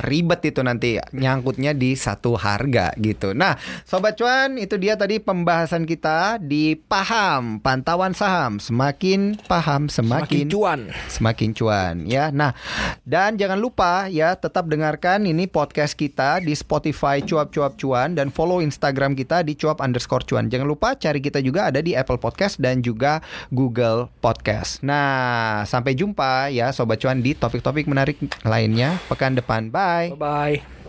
Ribet 0.00 0.40
itu 0.48 0.64
nanti 0.64 0.96
nyangkutnya 1.12 1.76
di 1.76 1.92
satu 1.92 2.38
harga 2.40 2.94
gitu. 2.96 3.36
Nah, 3.36 3.58
sobat 3.84 4.16
cuan 4.16 4.56
itu 4.56 4.80
dia 4.80 4.96
tadi 4.96 5.20
pembahasan 5.20 5.84
kita 5.84 6.40
di 6.40 6.72
paham 6.78 7.60
pantauan 7.60 8.16
saham. 8.16 8.56
Semakin 8.56 9.36
paham 9.44 9.86
Makin 9.86 9.92
semakin 9.92 10.46
cuan. 10.48 10.80
semakin 11.10 11.50
cuan 11.52 11.94
ya. 12.08 12.32
Nah, 12.32 12.56
dan 13.04 13.36
jangan 13.36 13.60
lupa 13.60 14.06
ya 14.08 14.32
tetap 14.38 14.70
dengarkan 14.70 15.28
ini 15.28 15.44
podcast 15.44 15.98
kita 15.98 16.40
di 16.40 16.54
Spotify 16.56 17.20
cuap-cuap 17.20 17.76
cuan 17.76 18.16
dan 18.16 18.32
follow 18.32 18.64
Instagram 18.64 19.12
kita 19.12 19.44
di 19.44 19.52
cuap 19.58 19.82
underscore 19.84 20.24
cuan. 20.24 20.48
Jangan 20.48 20.64
lupa 20.64 20.96
cari 20.96 21.20
kita 21.20 21.42
juga 21.44 21.68
ada 21.68 21.84
di 21.84 21.92
Apple 21.92 22.16
Podcast 22.16 22.56
dan 22.62 22.80
juga 22.94 23.18
Google 23.50 24.06
Podcast. 24.22 24.78
Nah, 24.86 25.66
sampai 25.66 25.98
jumpa 25.98 26.54
ya 26.54 26.70
sobat 26.70 27.02
cuan 27.02 27.18
di 27.18 27.34
topik-topik 27.34 27.90
menarik 27.90 28.22
lainnya 28.46 29.02
pekan 29.10 29.34
depan. 29.34 29.74
Bye. 29.74 30.14
Bye 30.14 30.22
bye. 30.62 30.83